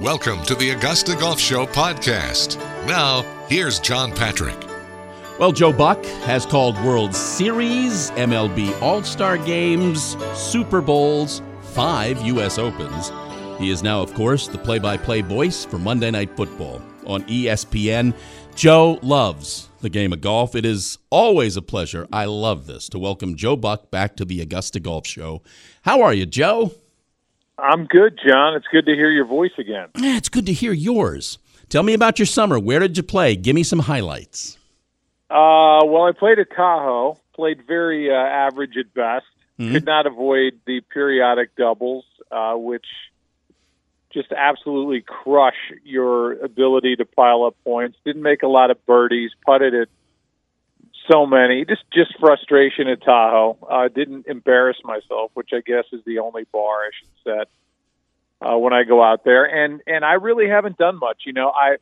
Welcome 0.00 0.42
to 0.46 0.54
the 0.54 0.70
Augusta 0.70 1.14
Golf 1.14 1.38
Show 1.38 1.66
podcast. 1.66 2.56
Now, 2.86 3.20
here's 3.50 3.78
John 3.78 4.12
Patrick. 4.12 4.56
Well, 5.38 5.52
Joe 5.52 5.74
Buck 5.74 6.02
has 6.24 6.46
called 6.46 6.82
World 6.82 7.14
Series, 7.14 8.10
MLB 8.12 8.80
All 8.80 9.02
Star 9.02 9.36
Games, 9.36 10.16
Super 10.32 10.80
Bowls, 10.80 11.42
five 11.60 12.18
U.S. 12.22 12.56
Opens. 12.56 13.12
He 13.58 13.68
is 13.68 13.82
now, 13.82 14.00
of 14.00 14.14
course, 14.14 14.48
the 14.48 14.56
play 14.56 14.78
by 14.78 14.96
play 14.96 15.20
voice 15.20 15.66
for 15.66 15.78
Monday 15.78 16.10
Night 16.10 16.34
Football 16.34 16.80
on 17.04 17.22
ESPN. 17.24 18.16
Joe 18.54 18.98
loves 19.02 19.68
the 19.82 19.90
game 19.90 20.14
of 20.14 20.22
golf. 20.22 20.54
It 20.54 20.64
is 20.64 20.96
always 21.10 21.58
a 21.58 21.62
pleasure. 21.62 22.08
I 22.10 22.24
love 22.24 22.66
this 22.66 22.88
to 22.88 22.98
welcome 22.98 23.36
Joe 23.36 23.54
Buck 23.54 23.90
back 23.90 24.16
to 24.16 24.24
the 24.24 24.40
Augusta 24.40 24.80
Golf 24.80 25.06
Show. 25.06 25.42
How 25.82 26.00
are 26.00 26.14
you, 26.14 26.24
Joe? 26.24 26.72
I'm 27.62 27.86
good, 27.86 28.18
John. 28.26 28.54
It's 28.54 28.66
good 28.72 28.86
to 28.86 28.94
hear 28.94 29.10
your 29.10 29.26
voice 29.26 29.52
again. 29.58 29.88
Yeah, 29.96 30.16
it's 30.16 30.28
good 30.28 30.46
to 30.46 30.52
hear 30.52 30.72
yours. 30.72 31.38
Tell 31.68 31.82
me 31.82 31.94
about 31.94 32.18
your 32.18 32.26
summer. 32.26 32.58
Where 32.58 32.80
did 32.80 32.96
you 32.96 33.02
play? 33.02 33.36
Give 33.36 33.54
me 33.54 33.62
some 33.62 33.80
highlights. 33.80 34.56
Uh, 35.30 35.84
well, 35.84 36.04
I 36.04 36.12
played 36.18 36.38
at 36.38 36.48
Tahoe. 36.54 37.18
Played 37.34 37.66
very 37.66 38.10
uh, 38.10 38.14
average 38.14 38.76
at 38.76 38.92
best. 38.92 39.26
Mm-hmm. 39.58 39.74
Could 39.74 39.84
not 39.84 40.06
avoid 40.06 40.60
the 40.66 40.80
periodic 40.92 41.54
doubles, 41.54 42.04
uh, 42.30 42.54
which 42.54 42.86
just 44.12 44.32
absolutely 44.32 45.02
crush 45.02 45.54
your 45.84 46.32
ability 46.42 46.96
to 46.96 47.04
pile 47.04 47.44
up 47.44 47.56
points. 47.62 47.96
Didn't 48.04 48.22
make 48.22 48.42
a 48.42 48.48
lot 48.48 48.70
of 48.70 48.84
birdies. 48.86 49.30
Putted 49.46 49.74
it 49.74 49.88
so 51.10 51.26
many. 51.26 51.64
Just 51.64 51.82
just 51.92 52.18
frustration 52.18 52.88
at 52.88 53.02
Tahoe. 53.02 53.58
Uh, 53.68 53.88
didn't 53.88 54.26
embarrass 54.26 54.76
myself, 54.84 55.30
which 55.34 55.50
I 55.52 55.60
guess 55.64 55.84
is 55.92 56.00
the 56.04 56.18
only 56.18 56.44
bar 56.52 56.80
I 56.84 56.90
should 56.98 57.08
set 57.24 57.48
uh, 58.46 58.56
when 58.58 58.72
I 58.72 58.84
go 58.84 59.02
out 59.02 59.24
there. 59.24 59.44
And 59.44 59.80
and 59.86 60.04
I 60.04 60.14
really 60.14 60.48
haven't 60.48 60.78
done 60.78 60.98
much. 60.98 61.22
You 61.26 61.32
know, 61.32 61.50
I 61.50 61.76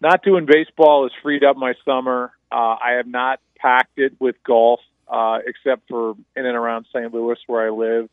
not 0.00 0.22
doing 0.22 0.46
baseball 0.46 1.04
has 1.04 1.12
freed 1.22 1.44
up 1.44 1.56
my 1.56 1.74
summer. 1.84 2.32
Uh, 2.50 2.76
I 2.82 2.92
have 2.96 3.06
not 3.06 3.40
packed 3.56 3.98
it 3.98 4.14
with 4.20 4.36
golf, 4.44 4.80
uh, 5.08 5.38
except 5.46 5.88
for 5.88 6.14
in 6.36 6.46
and 6.46 6.56
around 6.56 6.86
St. 6.92 7.12
Louis 7.12 7.38
where 7.46 7.66
I 7.66 7.70
live. 7.70 8.08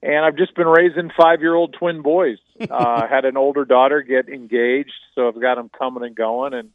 And 0.00 0.24
I've 0.24 0.36
just 0.36 0.54
been 0.54 0.68
raising 0.68 1.10
five-year-old 1.20 1.74
twin 1.78 2.02
boys. 2.02 2.38
Uh, 2.70 3.06
had 3.10 3.24
an 3.24 3.36
older 3.36 3.64
daughter 3.64 4.02
get 4.02 4.28
engaged, 4.28 4.92
so 5.14 5.26
I've 5.26 5.40
got 5.40 5.56
them 5.56 5.70
coming 5.76 6.04
and 6.04 6.14
going, 6.14 6.54
and 6.54 6.70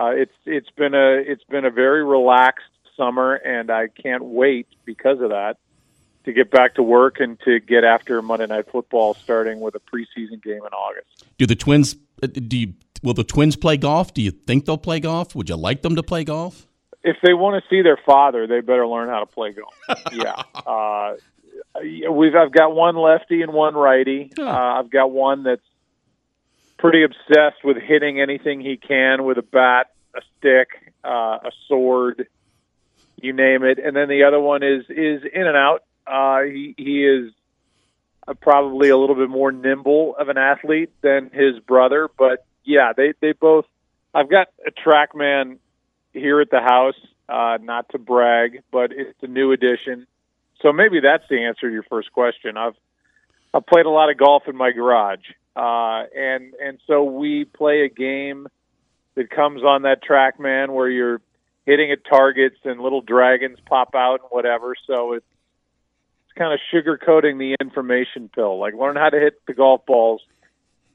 uh, 0.00 0.10
it's 0.10 0.34
it's 0.46 0.70
been 0.70 0.94
a 0.94 1.16
it's 1.18 1.44
been 1.44 1.64
a 1.64 1.70
very 1.70 2.04
relaxed 2.04 2.64
summer, 2.96 3.34
and 3.34 3.70
I 3.70 3.88
can't 3.88 4.24
wait 4.24 4.66
because 4.84 5.20
of 5.20 5.30
that 5.30 5.58
to 6.24 6.32
get 6.32 6.50
back 6.50 6.74
to 6.74 6.82
work 6.82 7.20
and 7.20 7.38
to 7.40 7.60
get 7.60 7.84
after 7.84 8.22
Monday 8.22 8.46
Night 8.46 8.70
Football, 8.70 9.14
starting 9.14 9.60
with 9.60 9.74
a 9.74 9.80
preseason 9.80 10.42
game 10.42 10.60
in 10.60 10.72
August. 10.72 11.26
Do 11.38 11.46
the 11.46 11.56
Twins? 11.56 11.96
Uh, 12.22 12.28
do 12.28 12.58
you, 12.58 12.74
will 13.02 13.14
the 13.14 13.24
Twins 13.24 13.56
play 13.56 13.76
golf? 13.76 14.14
Do 14.14 14.22
you 14.22 14.30
think 14.30 14.64
they'll 14.64 14.78
play 14.78 15.00
golf? 15.00 15.34
Would 15.34 15.48
you 15.48 15.56
like 15.56 15.82
them 15.82 15.96
to 15.96 16.02
play 16.02 16.24
golf? 16.24 16.66
If 17.02 17.16
they 17.22 17.32
want 17.32 17.62
to 17.62 17.68
see 17.70 17.82
their 17.82 17.98
father, 18.04 18.46
they 18.46 18.60
better 18.60 18.86
learn 18.86 19.08
how 19.08 19.20
to 19.20 19.26
play 19.26 19.52
golf. 19.52 19.74
yeah, 20.12 20.42
uh, 20.66 21.16
we've 22.10 22.34
I've 22.34 22.52
got 22.52 22.74
one 22.74 22.96
lefty 22.96 23.42
and 23.42 23.52
one 23.52 23.74
righty. 23.74 24.32
Uh, 24.38 24.48
I've 24.48 24.90
got 24.90 25.10
one 25.10 25.42
that's 25.42 25.62
pretty 26.80 27.04
obsessed 27.04 27.62
with 27.62 27.76
hitting 27.76 28.20
anything 28.20 28.60
he 28.60 28.76
can 28.76 29.24
with 29.24 29.38
a 29.38 29.42
bat, 29.42 29.90
a 30.14 30.20
stick, 30.38 30.68
uh, 31.04 31.38
a 31.44 31.52
sword, 31.68 32.26
you 33.16 33.32
name 33.32 33.62
it. 33.64 33.78
And 33.78 33.94
then 33.94 34.08
the 34.08 34.24
other 34.24 34.40
one 34.40 34.62
is 34.62 34.84
is 34.88 35.22
in 35.32 35.46
and 35.46 35.56
out. 35.56 35.84
Uh, 36.06 36.42
he 36.42 36.74
he 36.76 37.04
is 37.04 37.32
probably 38.40 38.88
a 38.88 38.96
little 38.96 39.16
bit 39.16 39.28
more 39.28 39.52
nimble 39.52 40.16
of 40.16 40.28
an 40.28 40.38
athlete 40.38 40.90
than 41.02 41.30
his 41.30 41.58
brother, 41.60 42.08
but 42.18 42.44
yeah, 42.64 42.92
they 42.96 43.12
they 43.20 43.32
both. 43.32 43.66
I've 44.14 44.30
got 44.30 44.48
a 44.66 44.70
TrackMan 44.70 45.58
here 46.12 46.40
at 46.40 46.50
the 46.50 46.60
house. 46.60 46.98
Uh, 47.28 47.58
not 47.62 47.88
to 47.90 47.98
brag, 47.98 48.62
but 48.72 48.90
it's 48.90 49.22
a 49.22 49.28
new 49.28 49.52
addition. 49.52 50.08
So 50.62 50.72
maybe 50.72 50.98
that's 50.98 51.22
the 51.30 51.44
answer 51.44 51.68
to 51.68 51.72
your 51.72 51.84
first 51.84 52.12
question. 52.12 52.56
I've 52.56 52.74
I've 53.54 53.66
played 53.66 53.86
a 53.86 53.90
lot 53.90 54.10
of 54.10 54.16
golf 54.16 54.48
in 54.48 54.56
my 54.56 54.72
garage, 54.72 55.24
uh, 55.56 56.04
and 56.16 56.54
and 56.54 56.78
so 56.86 57.04
we 57.04 57.44
play 57.44 57.82
a 57.82 57.88
game 57.88 58.46
that 59.14 59.30
comes 59.30 59.62
on 59.62 59.82
that 59.82 60.02
TrackMan 60.02 60.70
where 60.70 60.88
you're 60.88 61.20
hitting 61.66 61.90
at 61.92 61.98
targets 62.04 62.56
and 62.64 62.80
little 62.80 63.00
dragons 63.00 63.58
pop 63.66 63.94
out 63.94 64.20
and 64.20 64.28
whatever. 64.30 64.74
So 64.86 65.12
it's 65.14 65.26
it's 66.24 66.38
kind 66.38 66.52
of 66.52 66.60
sugarcoating 66.72 67.38
the 67.38 67.56
information 67.60 68.28
pill. 68.28 68.58
Like 68.58 68.74
learn 68.74 68.96
how 68.96 69.10
to 69.10 69.18
hit 69.18 69.34
the 69.46 69.54
golf 69.54 69.84
balls, 69.86 70.22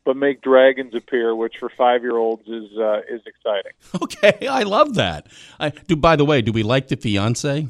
but 0.05 0.15
make 0.15 0.41
dragons 0.41 0.95
appear, 0.95 1.35
which 1.35 1.55
for 1.59 1.69
five 1.77 2.01
year 2.01 2.17
olds 2.17 2.47
is 2.47 2.77
uh, 2.77 2.99
is 3.09 3.21
exciting. 3.25 3.73
Okay, 4.01 4.47
I 4.47 4.63
love 4.63 4.95
that. 4.95 5.27
I 5.59 5.69
do. 5.69 5.95
By 5.95 6.15
the 6.15 6.25
way, 6.25 6.41
do 6.41 6.51
we 6.51 6.63
like 6.63 6.87
the 6.87 6.95
fiance? 6.95 7.67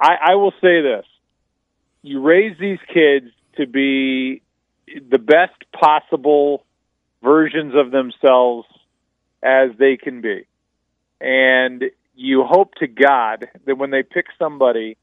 I, 0.00 0.14
I 0.22 0.34
will 0.34 0.52
say 0.60 0.82
this: 0.82 1.06
you 2.02 2.20
raise 2.20 2.58
these 2.58 2.78
kids 2.92 3.26
to 3.56 3.66
be 3.66 4.42
the 5.10 5.18
best 5.18 5.54
possible 5.72 6.64
versions 7.22 7.74
of 7.74 7.90
themselves 7.90 8.66
as 9.42 9.70
they 9.78 9.96
can 9.96 10.20
be. 10.20 10.46
And 11.20 11.84
you 12.14 12.44
hope 12.44 12.74
to 12.76 12.86
God 12.86 13.48
that 13.66 13.78
when 13.78 13.90
they 13.90 14.02
pick 14.02 14.26
somebody 14.38 14.96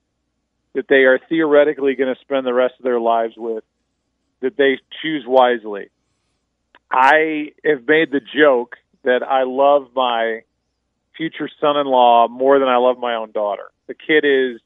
that 0.73 0.87
they 0.87 1.03
are 1.05 1.19
theoretically 1.29 1.95
going 1.95 2.13
to 2.13 2.21
spend 2.21 2.45
the 2.45 2.53
rest 2.53 2.75
of 2.77 2.83
their 2.83 2.99
lives 2.99 3.33
with, 3.37 3.63
that 4.41 4.57
they 4.57 4.77
choose 5.01 5.23
wisely. 5.25 5.89
I 6.91 7.53
have 7.63 7.87
made 7.87 8.11
the 8.11 8.19
joke 8.19 8.75
that 9.03 9.23
I 9.23 9.43
love 9.43 9.87
my 9.95 10.41
future 11.15 11.49
son 11.61 11.77
in 11.77 11.87
law 11.87 12.27
more 12.27 12.59
than 12.59 12.67
I 12.67 12.77
love 12.77 12.97
my 12.99 13.15
own 13.15 13.31
daughter. 13.31 13.71
The 13.87 13.93
kid 13.93 14.25
is, 14.25 14.59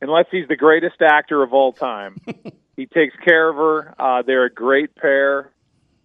unless 0.00 0.26
he's 0.30 0.46
the 0.48 0.56
greatest 0.56 1.00
actor 1.00 1.42
of 1.42 1.54
all 1.54 1.72
time, 1.72 2.20
he 2.80 2.86
takes 2.86 3.14
care 3.22 3.50
of 3.50 3.56
her. 3.56 3.94
Uh, 3.98 4.22
they're 4.22 4.46
a 4.46 4.52
great 4.52 4.94
pair. 4.96 5.50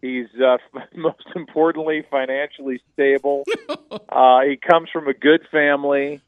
He's 0.01 0.27
uh, 0.35 0.57
most 0.95 1.25
importantly 1.35 2.03
financially 2.11 2.81
stable. 2.93 3.45
uh, 4.09 4.41
he 4.41 4.57
comes 4.57 4.89
from 4.91 5.07
a 5.07 5.13
good 5.13 5.47
family. 5.49 6.21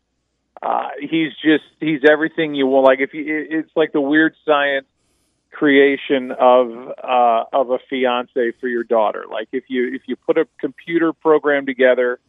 Uh, 0.61 0.87
he's 1.01 1.33
just 1.43 1.65
he's 1.81 1.99
everything 2.09 2.55
you 2.55 2.65
want. 2.65 2.85
Like 2.85 2.99
if 3.01 3.13
you, 3.13 3.45
it's 3.49 3.69
like 3.75 3.91
the 3.91 3.99
weird 4.01 4.35
science 4.45 4.87
creation 5.51 6.31
of 6.31 6.93
uh, 7.03 7.43
of 7.51 7.71
a 7.71 7.79
fiance 7.89 8.53
for 8.61 8.67
your 8.67 8.85
daughter. 8.85 9.25
Like 9.29 9.49
if 9.51 9.65
you 9.67 9.93
if 9.93 10.03
you 10.07 10.15
put 10.15 10.37
a 10.37 10.47
computer 10.61 11.11
program 11.11 11.65
together, 11.65 12.19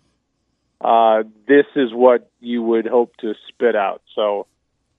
uh, 0.81 1.23
this 1.47 1.67
is 1.77 1.95
what 1.95 2.29
you 2.41 2.65
would 2.65 2.87
hope 2.87 3.17
to 3.19 3.35
spit 3.49 3.77
out. 3.77 4.03
So 4.17 4.49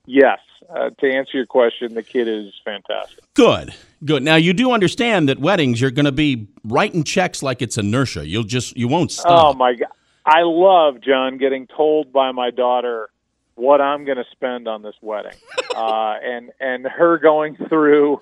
yes, 0.09 0.39
uh, 0.69 0.89
to 0.89 1.11
answer 1.11 1.37
your 1.37 1.45
question, 1.45 1.93
the 1.93 2.03
kid 2.03 2.27
is 2.27 2.53
fantastic. 2.65 3.23
Good, 3.33 3.73
good. 4.03 4.23
Now 4.23 4.35
you 4.35 4.53
do 4.53 4.71
understand 4.71 5.29
that 5.29 5.39
weddings 5.39 5.79
you're 5.79 5.91
going 5.91 6.05
to 6.05 6.11
be 6.11 6.47
writing 6.63 7.03
checks 7.03 7.41
like 7.41 7.61
it's 7.61 7.77
inertia. 7.77 8.27
You'll 8.27 8.43
just 8.43 8.75
you 8.75 8.87
won't 8.87 9.11
stop. 9.11 9.45
Oh 9.45 9.57
my 9.57 9.75
god, 9.75 9.89
I 10.25 10.41
love 10.41 11.01
John 11.01 11.37
getting 11.37 11.67
told 11.67 12.11
by 12.11 12.31
my 12.31 12.49
daughter 12.49 13.09
what 13.55 13.81
I'm 13.81 14.05
going 14.05 14.17
to 14.17 14.25
spend 14.31 14.67
on 14.67 14.81
this 14.81 14.95
wedding, 15.01 15.37
uh, 15.75 16.15
and 16.23 16.51
and 16.59 16.85
her 16.85 17.17
going 17.19 17.55
through 17.55 18.21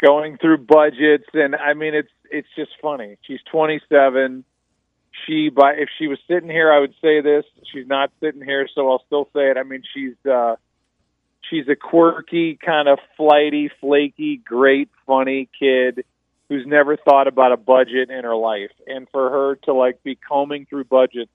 going 0.00 0.36
through 0.38 0.58
budgets, 0.58 1.28
and 1.32 1.56
I 1.56 1.74
mean 1.74 1.94
it's 1.94 2.12
it's 2.30 2.48
just 2.56 2.72
funny. 2.82 3.16
She's 3.22 3.40
27. 3.50 4.44
She 5.26 5.48
by 5.48 5.74
if 5.74 5.88
she 5.98 6.08
was 6.08 6.18
sitting 6.28 6.50
here, 6.50 6.72
I 6.72 6.80
would 6.80 6.94
say 7.00 7.20
this. 7.20 7.44
She's 7.72 7.86
not 7.86 8.10
sitting 8.20 8.42
here, 8.42 8.68
so 8.74 8.90
I'll 8.90 9.02
still 9.06 9.28
say 9.34 9.50
it. 9.50 9.56
I 9.56 9.62
mean, 9.62 9.82
she's. 9.94 10.14
Uh, 10.30 10.56
she's 11.50 11.68
a 11.68 11.76
quirky, 11.76 12.56
kind 12.56 12.88
of 12.88 12.98
flighty, 13.16 13.70
flaky, 13.80 14.36
great, 14.36 14.88
funny 15.06 15.48
kid 15.58 16.04
who's 16.48 16.66
never 16.66 16.96
thought 16.96 17.26
about 17.26 17.52
a 17.52 17.56
budget 17.56 18.10
in 18.10 18.24
her 18.24 18.36
life. 18.36 18.70
And 18.86 19.08
for 19.10 19.30
her 19.30 19.56
to 19.64 19.72
like 19.72 20.02
be 20.02 20.14
combing 20.14 20.66
through 20.66 20.84
budgets 20.84 21.30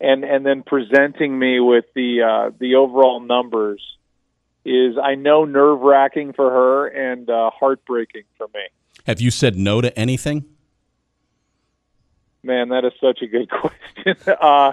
and 0.00 0.24
and 0.24 0.44
then 0.44 0.62
presenting 0.62 1.38
me 1.38 1.60
with 1.60 1.84
the 1.94 2.22
uh, 2.22 2.50
the 2.58 2.76
overall 2.76 3.20
numbers 3.20 3.82
is 4.64 4.96
I 5.02 5.14
know 5.14 5.44
nerve 5.44 5.80
wracking 5.80 6.32
for 6.32 6.50
her 6.50 6.86
and 6.86 7.28
uh, 7.28 7.50
heartbreaking 7.50 8.24
for 8.36 8.46
me. 8.54 8.62
Have 9.06 9.20
you 9.20 9.30
said 9.30 9.56
no 9.56 9.80
to 9.80 9.96
anything? 9.98 10.44
Man, 12.42 12.70
that 12.70 12.84
is 12.84 12.92
such 13.00 13.22
a 13.22 13.26
good 13.26 13.50
question. 14.04 14.16
uh, 14.40 14.72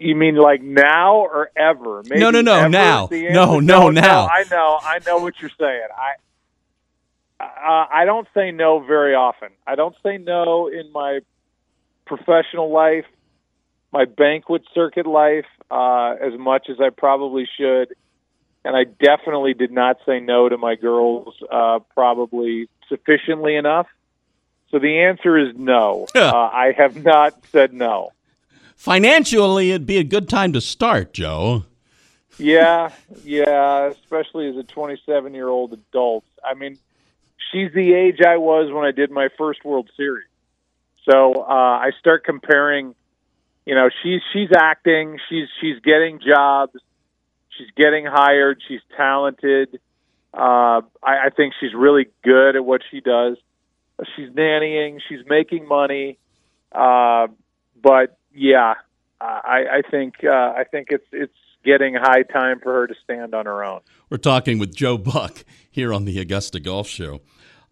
you 0.00 0.14
mean 0.16 0.36
like 0.36 0.62
now 0.62 1.16
or 1.16 1.50
ever? 1.56 2.02
Maybe 2.04 2.20
no, 2.20 2.30
no, 2.30 2.40
no, 2.40 2.68
now. 2.68 3.08
No, 3.10 3.60
no, 3.60 3.60
no, 3.60 3.90
now. 3.90 4.26
I 4.26 4.44
know, 4.50 4.78
I 4.82 4.98
know 5.06 5.18
what 5.18 5.40
you're 5.40 5.50
saying. 5.58 5.88
I 5.96 6.12
uh, 7.40 7.86
I 7.92 8.04
don't 8.04 8.28
say 8.34 8.50
no 8.52 8.80
very 8.80 9.14
often. 9.14 9.48
I 9.66 9.74
don't 9.74 9.96
say 10.02 10.18
no 10.18 10.68
in 10.68 10.92
my 10.92 11.20
professional 12.04 12.70
life, 12.70 13.06
my 13.92 14.04
banquet 14.04 14.62
circuit 14.74 15.06
life, 15.06 15.46
uh, 15.70 16.14
as 16.20 16.38
much 16.38 16.68
as 16.70 16.80
I 16.80 16.90
probably 16.90 17.48
should. 17.58 17.94
and 18.64 18.76
I 18.76 18.84
definitely 18.84 19.54
did 19.54 19.72
not 19.72 19.98
say 20.06 20.20
no 20.20 20.48
to 20.48 20.56
my 20.56 20.76
girls 20.76 21.34
uh, 21.50 21.80
probably 21.94 22.68
sufficiently 22.88 23.56
enough. 23.56 23.88
So 24.70 24.78
the 24.78 25.00
answer 25.00 25.36
is 25.36 25.56
no. 25.56 26.06
uh, 26.14 26.20
I 26.20 26.72
have 26.76 27.02
not 27.04 27.34
said 27.46 27.72
no. 27.72 28.12
Financially, 28.82 29.70
it'd 29.70 29.86
be 29.86 29.98
a 29.98 30.02
good 30.02 30.28
time 30.28 30.52
to 30.54 30.60
start, 30.60 31.12
Joe. 31.12 31.62
Yeah, 32.36 32.90
yeah, 33.22 33.86
especially 33.86 34.48
as 34.48 34.56
a 34.56 34.64
27 34.64 35.34
year 35.34 35.48
old 35.48 35.72
adult. 35.72 36.24
I 36.44 36.54
mean, 36.54 36.76
she's 37.52 37.72
the 37.72 37.92
age 37.94 38.16
I 38.26 38.38
was 38.38 38.72
when 38.72 38.84
I 38.84 38.90
did 38.90 39.12
my 39.12 39.28
first 39.38 39.64
World 39.64 39.88
Series. 39.96 40.26
So 41.08 41.32
uh, 41.32 41.44
I 41.44 41.92
start 42.00 42.24
comparing. 42.24 42.96
You 43.66 43.76
know, 43.76 43.88
she's 44.02 44.20
she's 44.32 44.48
acting, 44.52 45.20
she's 45.28 45.46
she's 45.60 45.78
getting 45.84 46.18
jobs, 46.18 46.74
she's 47.50 47.70
getting 47.76 48.04
hired, 48.04 48.60
she's 48.66 48.80
talented. 48.96 49.78
Uh, 50.34 50.82
I, 51.00 51.26
I 51.26 51.30
think 51.30 51.54
she's 51.60 51.72
really 51.72 52.08
good 52.24 52.56
at 52.56 52.64
what 52.64 52.80
she 52.90 53.00
does. 53.00 53.36
She's 54.16 54.30
nannying, 54.30 54.98
she's 55.08 55.24
making 55.28 55.68
money, 55.68 56.18
uh, 56.72 57.28
but 57.80 58.18
yeah, 58.34 58.74
I, 59.20 59.64
I 59.70 59.90
think 59.90 60.16
uh, 60.24 60.30
I 60.30 60.64
think 60.70 60.88
it's 60.90 61.06
it's 61.12 61.32
getting 61.64 61.94
high 61.94 62.22
time 62.22 62.58
for 62.60 62.72
her 62.72 62.86
to 62.86 62.94
stand 63.04 63.34
on 63.34 63.46
her 63.46 63.64
own. 63.64 63.80
We're 64.10 64.16
talking 64.18 64.58
with 64.58 64.74
Joe 64.74 64.98
Buck 64.98 65.44
here 65.70 65.92
on 65.92 66.04
the 66.04 66.18
Augusta 66.18 66.60
Golf 66.60 66.88
Show. 66.88 67.20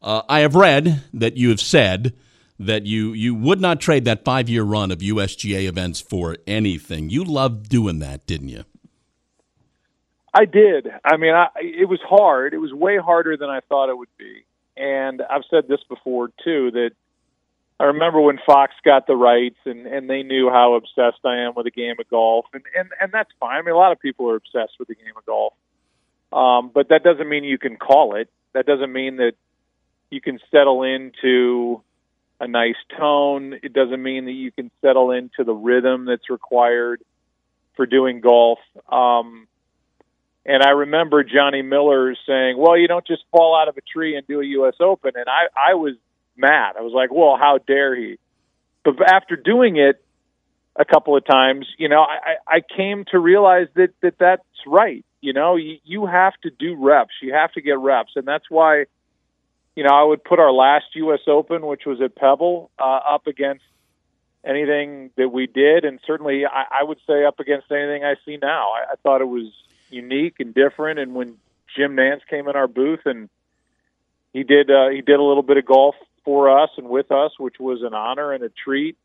Uh, 0.02 0.22
I 0.28 0.40
have 0.40 0.54
read 0.54 1.02
that 1.12 1.36
you 1.36 1.50
have 1.50 1.60
said 1.60 2.14
that 2.58 2.86
you 2.86 3.12
you 3.12 3.34
would 3.34 3.60
not 3.60 3.80
trade 3.80 4.04
that 4.04 4.24
five 4.24 4.48
year 4.48 4.62
run 4.62 4.90
of 4.90 4.98
USGA 4.98 5.68
events 5.68 6.00
for 6.00 6.36
anything. 6.46 7.10
You 7.10 7.24
loved 7.24 7.68
doing 7.68 7.98
that, 8.00 8.26
didn't 8.26 8.48
you? 8.48 8.64
I 10.32 10.44
did. 10.44 10.88
I 11.04 11.16
mean, 11.16 11.34
I, 11.34 11.48
it 11.56 11.88
was 11.88 11.98
hard. 12.08 12.54
It 12.54 12.58
was 12.58 12.72
way 12.72 12.98
harder 12.98 13.36
than 13.36 13.50
I 13.50 13.60
thought 13.68 13.88
it 13.88 13.98
would 13.98 14.16
be. 14.16 14.44
And 14.76 15.22
I've 15.22 15.42
said 15.50 15.66
this 15.68 15.80
before 15.88 16.28
too 16.44 16.70
that 16.70 16.90
I 17.80 17.84
remember 17.84 18.20
when 18.20 18.38
Fox 18.44 18.74
got 18.84 19.06
the 19.06 19.16
rights 19.16 19.56
and 19.64 19.86
and 19.86 20.08
they 20.08 20.22
knew 20.22 20.50
how 20.50 20.74
obsessed 20.74 21.24
I 21.24 21.46
am 21.46 21.54
with 21.56 21.64
the 21.64 21.70
game 21.70 21.94
of 21.98 22.06
golf, 22.10 22.44
and 22.52 22.62
and 22.78 22.90
and 23.00 23.10
that's 23.10 23.30
fine. 23.40 23.56
I 23.56 23.62
mean, 23.62 23.74
a 23.74 23.78
lot 23.78 23.90
of 23.90 23.98
people 23.98 24.28
are 24.28 24.36
obsessed 24.36 24.74
with 24.78 24.88
the 24.88 24.94
game 24.94 25.14
of 25.16 25.24
golf, 25.24 25.54
um, 26.30 26.70
but 26.74 26.90
that 26.90 27.02
doesn't 27.02 27.26
mean 27.26 27.42
you 27.42 27.56
can 27.56 27.78
call 27.78 28.16
it. 28.16 28.28
That 28.52 28.66
doesn't 28.66 28.92
mean 28.92 29.16
that 29.16 29.32
you 30.10 30.20
can 30.20 30.40
settle 30.50 30.82
into 30.82 31.82
a 32.38 32.46
nice 32.46 32.76
tone. 32.98 33.54
It 33.62 33.72
doesn't 33.72 34.02
mean 34.02 34.26
that 34.26 34.32
you 34.32 34.52
can 34.52 34.70
settle 34.82 35.10
into 35.10 35.42
the 35.42 35.54
rhythm 35.54 36.04
that's 36.04 36.28
required 36.28 37.02
for 37.76 37.86
doing 37.86 38.20
golf. 38.20 38.58
Um, 38.92 39.48
and 40.44 40.62
I 40.62 40.70
remember 40.70 41.24
Johnny 41.24 41.62
Miller 41.62 42.14
saying, 42.26 42.58
"Well, 42.58 42.76
you 42.76 42.88
don't 42.88 43.06
just 43.06 43.24
fall 43.30 43.58
out 43.58 43.68
of 43.68 43.78
a 43.78 43.80
tree 43.80 44.16
and 44.16 44.26
do 44.26 44.42
a 44.42 44.44
U.S. 44.44 44.74
Open." 44.80 45.12
And 45.14 45.30
I, 45.30 45.70
I 45.70 45.74
was 45.76 45.94
mad. 46.40 46.76
I 46.78 46.82
was 46.82 46.92
like, 46.92 47.12
"Well, 47.12 47.36
how 47.38 47.58
dare 47.58 47.94
he?" 47.94 48.18
But 48.84 48.94
after 49.06 49.36
doing 49.36 49.76
it 49.76 50.02
a 50.76 50.84
couple 50.84 51.16
of 51.16 51.24
times, 51.24 51.66
you 51.78 51.88
know, 51.88 52.00
I, 52.00 52.56
I 52.56 52.60
came 52.60 53.04
to 53.10 53.18
realize 53.18 53.68
that 53.74 53.90
that 54.02 54.18
that's 54.18 54.42
right. 54.66 55.04
You 55.20 55.32
know, 55.32 55.56
you, 55.56 55.78
you 55.84 56.06
have 56.06 56.32
to 56.42 56.50
do 56.50 56.74
reps. 56.76 57.12
You 57.20 57.34
have 57.34 57.52
to 57.52 57.60
get 57.60 57.78
reps, 57.78 58.12
and 58.16 58.26
that's 58.26 58.48
why, 58.48 58.86
you 59.76 59.84
know, 59.84 59.90
I 59.92 60.02
would 60.02 60.24
put 60.24 60.38
our 60.38 60.52
last 60.52 60.86
U.S. 60.94 61.20
Open, 61.26 61.66
which 61.66 61.82
was 61.84 62.00
at 62.00 62.16
Pebble, 62.16 62.70
uh, 62.78 63.00
up 63.10 63.26
against 63.26 63.64
anything 64.42 65.10
that 65.16 65.28
we 65.28 65.46
did, 65.46 65.84
and 65.84 66.00
certainly 66.06 66.46
I, 66.46 66.80
I 66.80 66.84
would 66.84 66.98
say 67.06 67.24
up 67.24 67.40
against 67.40 67.70
anything 67.70 68.04
I 68.04 68.14
see 68.24 68.38
now. 68.40 68.70
I, 68.70 68.92
I 68.92 68.94
thought 69.02 69.20
it 69.20 69.28
was 69.28 69.52
unique 69.90 70.36
and 70.40 70.54
different, 70.54 70.98
and 70.98 71.14
when 71.14 71.36
Jim 71.76 71.96
Nantz 71.96 72.20
came 72.28 72.48
in 72.48 72.56
our 72.56 72.68
booth 72.68 73.00
and 73.04 73.28
he 74.32 74.42
did 74.42 74.70
uh, 74.70 74.88
he 74.88 75.02
did 75.02 75.18
a 75.18 75.22
little 75.22 75.42
bit 75.42 75.56
of 75.56 75.66
golf 75.66 75.94
for 76.24 76.62
us 76.62 76.70
and 76.76 76.88
with 76.88 77.10
us, 77.10 77.32
which 77.38 77.58
was 77.58 77.82
an 77.82 77.94
honor 77.94 78.32
and 78.32 78.44
a 78.44 78.50
treat. 78.50 78.96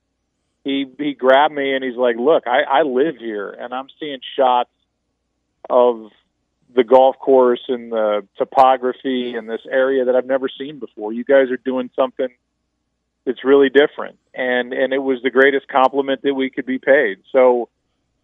He 0.63 0.85
he 0.97 1.13
grabbed 1.13 1.53
me 1.53 1.73
and 1.73 1.83
he's 1.83 1.95
like, 1.95 2.17
"Look, 2.17 2.47
I, 2.47 2.61
I 2.61 2.81
live 2.81 3.17
here, 3.17 3.49
and 3.49 3.73
I'm 3.73 3.87
seeing 3.99 4.19
shots 4.37 4.69
of 5.69 6.11
the 6.73 6.83
golf 6.83 7.17
course 7.19 7.63
and 7.67 7.91
the 7.91 8.27
topography 8.37 9.35
in 9.35 9.45
this 9.45 9.61
area 9.69 10.05
that 10.05 10.15
I've 10.15 10.25
never 10.25 10.49
seen 10.49 10.79
before. 10.79 11.13
You 11.13 11.23
guys 11.23 11.51
are 11.51 11.57
doing 11.57 11.89
something 11.95 12.29
that's 13.25 13.43
really 13.43 13.69
different, 13.69 14.17
and 14.33 14.73
and 14.73 14.93
it 14.93 14.99
was 14.99 15.21
the 15.21 15.29
greatest 15.29 15.67
compliment 15.67 16.21
that 16.23 16.33
we 16.33 16.49
could 16.49 16.65
be 16.65 16.79
paid. 16.79 17.19
So." 17.31 17.69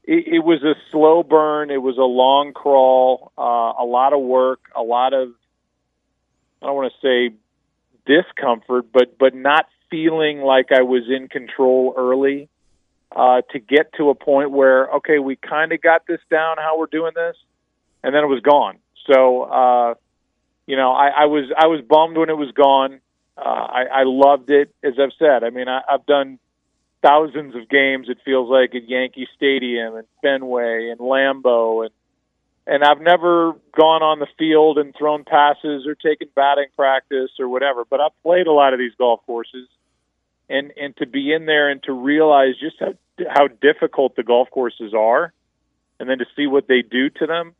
It, 0.03 0.25
it 0.33 0.39
was 0.39 0.63
a 0.63 0.73
slow 0.89 1.21
burn. 1.21 1.69
It 1.69 1.79
was 1.79 1.99
a 1.99 2.01
long 2.01 2.53
crawl, 2.53 3.31
uh, 3.37 3.83
a 3.83 3.85
lot 3.85 4.13
of 4.13 4.21
work, 4.21 4.61
a 4.75 4.81
lot 4.81 5.13
of 5.13 5.29
I 6.61 6.67
don't 6.67 6.75
want 6.75 6.93
to 6.93 7.07
say 7.07 7.35
discomfort, 8.05 8.85
but 8.91 9.17
but 9.17 9.35
not 9.35 9.67
feeling 9.89 10.41
like 10.41 10.71
I 10.71 10.81
was 10.81 11.03
in 11.09 11.27
control 11.27 11.93
early 11.97 12.49
uh, 13.13 13.41
to 13.51 13.59
get 13.59 13.93
to 13.97 14.09
a 14.09 14.15
point 14.15 14.51
where 14.51 14.87
okay, 14.95 15.19
we 15.19 15.35
kind 15.35 15.71
of 15.71 15.81
got 15.81 16.07
this 16.07 16.19
down 16.29 16.57
how 16.57 16.77
we're 16.77 16.87
doing 16.87 17.13
this, 17.15 17.35
and 18.03 18.13
then 18.13 18.23
it 18.23 18.27
was 18.27 18.41
gone. 18.41 18.77
So 19.11 19.43
uh, 19.43 19.93
you 20.65 20.75
know, 20.75 20.91
I, 20.91 21.07
I 21.07 21.25
was 21.25 21.51
I 21.57 21.67
was 21.67 21.81
bummed 21.81 22.17
when 22.17 22.29
it 22.29 22.37
was 22.37 22.51
gone. 22.51 22.99
Uh, 23.37 23.41
I, 23.41 23.83
I 23.83 24.03
loved 24.03 24.51
it, 24.51 24.73
as 24.83 24.93
I've 25.01 25.13
said. 25.17 25.43
I 25.43 25.49
mean, 25.49 25.67
I, 25.67 25.81
I've 25.89 26.05
done 26.05 26.37
thousands 27.01 27.55
of 27.55 27.67
games. 27.69 28.07
It 28.09 28.19
feels 28.23 28.49
like 28.49 28.75
at 28.75 28.87
Yankee 28.87 29.27
Stadium 29.35 29.95
and 29.95 30.07
Fenway 30.21 30.89
and 30.89 30.99
Lambeau 30.99 31.85
and 31.85 31.91
and 32.71 32.85
I've 32.85 33.01
never 33.01 33.51
gone 33.75 34.01
on 34.01 34.19
the 34.19 34.27
field 34.39 34.77
and 34.77 34.95
thrown 34.97 35.25
passes 35.25 35.85
or 35.85 35.93
taken 35.93 36.29
batting 36.33 36.67
practice 36.73 37.31
or 37.37 37.49
whatever, 37.49 37.83
but 37.83 37.99
I've 37.99 38.17
played 38.23 38.47
a 38.47 38.53
lot 38.53 38.71
of 38.71 38.79
these 38.79 38.93
golf 38.97 39.19
courses 39.25 39.67
and 40.49 40.71
and 40.77 40.95
to 40.97 41.05
be 41.05 41.33
in 41.33 41.45
there 41.45 41.69
and 41.69 41.83
to 41.83 41.91
realize 41.91 42.55
just 42.61 42.77
how 42.79 42.93
how 43.29 43.47
difficult 43.47 44.15
the 44.15 44.23
golf 44.23 44.49
courses 44.51 44.93
are 44.93 45.33
and 45.99 46.09
then 46.09 46.19
to 46.19 46.25
see 46.37 46.47
what 46.47 46.69
they 46.69 46.81
do 46.81 47.09
to 47.09 47.27
them 47.27 47.53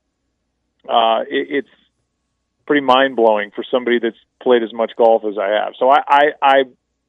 uh 0.88 1.22
it, 1.30 1.48
it's 1.50 1.76
pretty 2.66 2.82
mind 2.82 3.18
blowing 3.18 3.52
for 3.54 3.66
somebody 3.70 4.00
that's 4.00 4.18
played 4.42 4.64
as 4.64 4.72
much 4.72 4.94
golf 4.98 5.26
as 5.26 5.38
I 5.38 5.50
have. 5.50 5.74
So 5.78 5.90
I 5.90 6.00
I, 6.08 6.22
I 6.42 6.64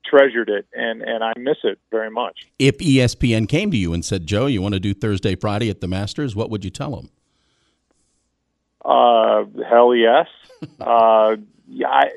treasured 0.04 0.48
it 0.48 0.66
and 0.72 1.02
and 1.02 1.22
I 1.22 1.34
miss 1.38 1.58
it 1.62 1.78
very 1.92 2.10
much. 2.10 2.48
If 2.58 2.78
ESPN 2.78 3.48
came 3.48 3.70
to 3.70 3.76
you 3.76 3.92
and 3.94 4.04
said, 4.04 4.26
"Joe, 4.26 4.46
you 4.46 4.60
want 4.60 4.74
to 4.74 4.80
do 4.80 4.92
Thursday 4.92 5.36
Friday 5.36 5.70
at 5.70 5.80
the 5.80 5.86
Masters?" 5.86 6.34
what 6.34 6.50
would 6.50 6.64
you 6.64 6.70
tell 6.70 6.96
them? 6.96 7.10
Uh, 8.84 9.44
hell 9.68 9.94
yes. 9.94 10.26
uh, 10.80 11.36
yeah, 11.68 11.88
I, 11.88 12.10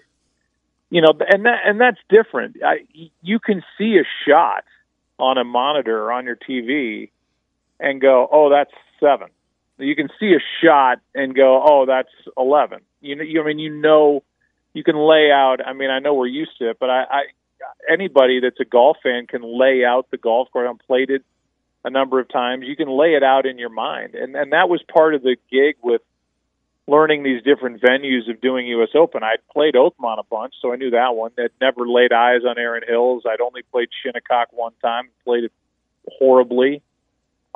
you 0.89 1.01
know, 1.01 1.13
and 1.29 1.45
that 1.45 1.59
and 1.65 1.79
that's 1.79 1.99
different. 2.09 2.57
I, 2.63 2.85
you 3.21 3.39
can 3.39 3.63
see 3.77 3.97
a 3.97 4.05
shot 4.27 4.63
on 5.17 5.37
a 5.37 5.43
monitor 5.43 6.03
or 6.03 6.11
on 6.11 6.25
your 6.25 6.35
TV 6.35 7.09
and 7.79 7.99
go, 7.99 8.27
"Oh, 8.31 8.49
that's 8.49 8.71
seven. 8.99 9.29
You 9.77 9.95
can 9.95 10.09
see 10.19 10.33
a 10.33 10.39
shot 10.63 10.99
and 11.13 11.35
go, 11.35 11.61
"Oh, 11.65 11.85
that's 11.85 12.09
11. 12.37 12.81
You 13.01 13.15
know, 13.17 13.23
you, 13.23 13.41
I 13.41 13.45
mean, 13.45 13.59
you 13.59 13.69
know, 13.69 14.23
you 14.73 14.83
can 14.83 14.95
lay 14.95 15.31
out. 15.31 15.57
I 15.65 15.73
mean, 15.73 15.89
I 15.89 15.99
know 15.99 16.13
we're 16.13 16.27
used 16.27 16.57
to 16.59 16.69
it, 16.69 16.77
but 16.79 16.89
I, 16.89 17.03
I 17.03 17.21
anybody 17.89 18.39
that's 18.39 18.59
a 18.59 18.65
golf 18.65 18.97
fan 19.03 19.27
can 19.27 19.41
lay 19.43 19.83
out 19.83 20.09
the 20.11 20.17
golf 20.17 20.51
course. 20.51 20.69
I've 20.69 20.85
played 20.87 21.09
it 21.09 21.23
a 21.83 21.89
number 21.89 22.19
of 22.19 22.29
times. 22.29 22.65
You 22.67 22.75
can 22.75 22.89
lay 22.89 23.13
it 23.15 23.23
out 23.23 23.45
in 23.45 23.57
your 23.57 23.69
mind, 23.69 24.15
and 24.15 24.35
and 24.35 24.53
that 24.53 24.69
was 24.69 24.81
part 24.83 25.15
of 25.15 25.23
the 25.23 25.37
gig 25.51 25.75
with 25.81 26.01
learning 26.87 27.23
these 27.23 27.41
different 27.43 27.81
venues 27.81 28.29
of 28.29 28.39
doing 28.41 28.67
U.S. 28.67 28.89
Open. 28.95 29.23
I'd 29.23 29.45
played 29.51 29.73
Oakmont 29.73 30.19
a 30.19 30.23
bunch, 30.29 30.53
so 30.61 30.71
I 30.71 30.75
knew 30.75 30.91
that 30.91 31.15
one. 31.15 31.31
I'd 31.37 31.49
never 31.59 31.87
laid 31.87 32.13
eyes 32.13 32.41
on 32.47 32.57
Erin 32.57 32.83
Hills. 32.87 33.23
I'd 33.27 33.41
only 33.41 33.63
played 33.71 33.89
Shinnecock 34.03 34.49
one 34.51 34.73
time, 34.81 35.09
played 35.23 35.45
it 35.45 35.51
horribly. 36.07 36.81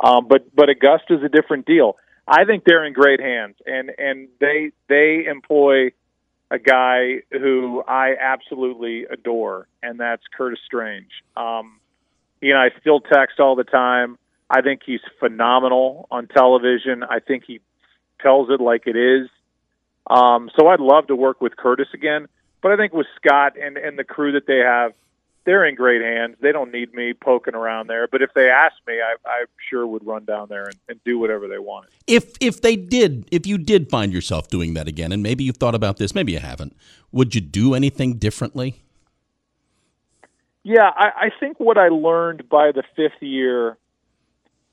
Um, 0.04 0.28
but 0.28 0.54
but 0.56 0.70
Augusta's 0.70 1.24
a 1.24 1.30
different 1.30 1.66
deal. 1.66 1.98
I 2.28 2.46
think 2.46 2.64
they're 2.64 2.86
in 2.86 2.94
great 2.94 3.20
hands, 3.20 3.56
and 3.66 3.92
and 3.98 4.30
they 4.40 4.72
they 4.88 5.26
employ 5.30 5.92
a 6.52 6.58
guy 6.58 7.22
who 7.32 7.84
I 7.88 8.16
absolutely 8.20 9.06
adore, 9.06 9.68
and 9.84 10.00
that's 10.00 10.24
Curtis 10.36 10.60
Strange. 10.66 11.12
Um, 11.36 11.80
he 12.42 12.50
and 12.50 12.58
I 12.58 12.70
still 12.80 13.02
text 13.02 13.40
all 13.40 13.56
the 13.56 13.64
time. 13.64 14.18
I 14.50 14.62
think 14.62 14.82
he's 14.86 15.02
phenomenal 15.20 16.08
on 16.10 16.28
television. 16.28 17.04
I 17.04 17.20
think 17.20 17.44
he 17.46 17.60
tells 18.22 18.50
it 18.50 18.62
like 18.62 18.84
it 18.86 18.96
is. 18.96 19.30
Um, 20.10 20.50
so 20.58 20.68
I'd 20.68 20.80
love 20.80 21.08
to 21.08 21.16
work 21.16 21.42
with 21.42 21.56
Curtis 21.56 21.88
again, 21.94 22.28
but 22.62 22.72
I 22.72 22.78
think 22.78 22.94
with 22.94 23.08
Scott 23.16 23.54
and 23.62 23.78
and 23.78 23.98
the 23.98 24.04
crew 24.04 24.32
that 24.32 24.48
they 24.48 24.58
have, 24.58 24.94
they're 25.46 25.66
in 25.66 25.76
great 25.76 26.02
hands. 26.02 26.36
They 26.42 26.52
don't 26.52 26.72
need 26.72 26.94
me 26.94 27.14
poking 27.14 27.56
around 27.56 27.88
there. 27.88 28.08
But 28.08 28.22
if 28.22 28.34
they 28.34 28.50
asked 28.50 28.82
me, 28.88 28.96
I, 29.02 29.16
I 29.26 29.46
sure 29.70 29.86
would 29.86 30.06
run 30.06 30.26
down 30.26 30.48
there 30.50 30.66
and, 30.66 30.76
and 30.88 31.04
do 31.04 31.20
whatever 31.20 31.48
they 31.48 31.60
wanted. 31.60 31.92
If 32.08 32.34
if 32.40 32.62
they 32.62 32.76
did, 32.76 33.28
if 33.32 33.46
you 33.46 33.58
did 33.58 33.90
find 33.90 34.12
yourself 34.12 34.48
doing 34.48 34.74
that 34.74 34.88
again, 34.88 35.12
and 35.12 35.22
maybe 35.22 35.44
you've 35.44 35.58
thought 35.58 35.76
about 35.76 35.98
this, 35.98 36.16
maybe 36.16 36.32
you 36.32 36.40
haven't, 36.40 36.76
would 37.12 37.36
you 37.36 37.42
do 37.42 37.74
anything 37.74 38.14
differently? 38.18 38.84
Yeah, 40.64 40.90
I, 40.96 41.10
I 41.16 41.30
think 41.40 41.60
what 41.60 41.78
I 41.78 41.88
learned 41.88 42.50
by 42.50 42.72
the 42.72 42.84
fifth 42.96 43.22
year, 43.22 43.78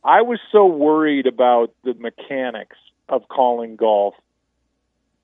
I 0.03 0.23
was 0.23 0.41
so 0.51 0.67
worried 0.67 1.27
about 1.27 1.73
the 1.85 1.95
mechanics 1.95 2.77
of 3.09 3.29
calling 3.29 3.77
golf 3.77 4.15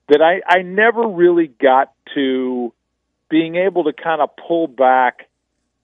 that 0.09 0.21
I, 0.21 0.41
I 0.47 0.61
never 0.61 1.07
really 1.07 1.47
got 1.47 1.93
to 2.15 2.73
being 3.29 3.55
able 3.55 3.85
to 3.85 3.93
kind 3.93 4.21
of 4.21 4.29
pull 4.35 4.67
back 4.67 5.29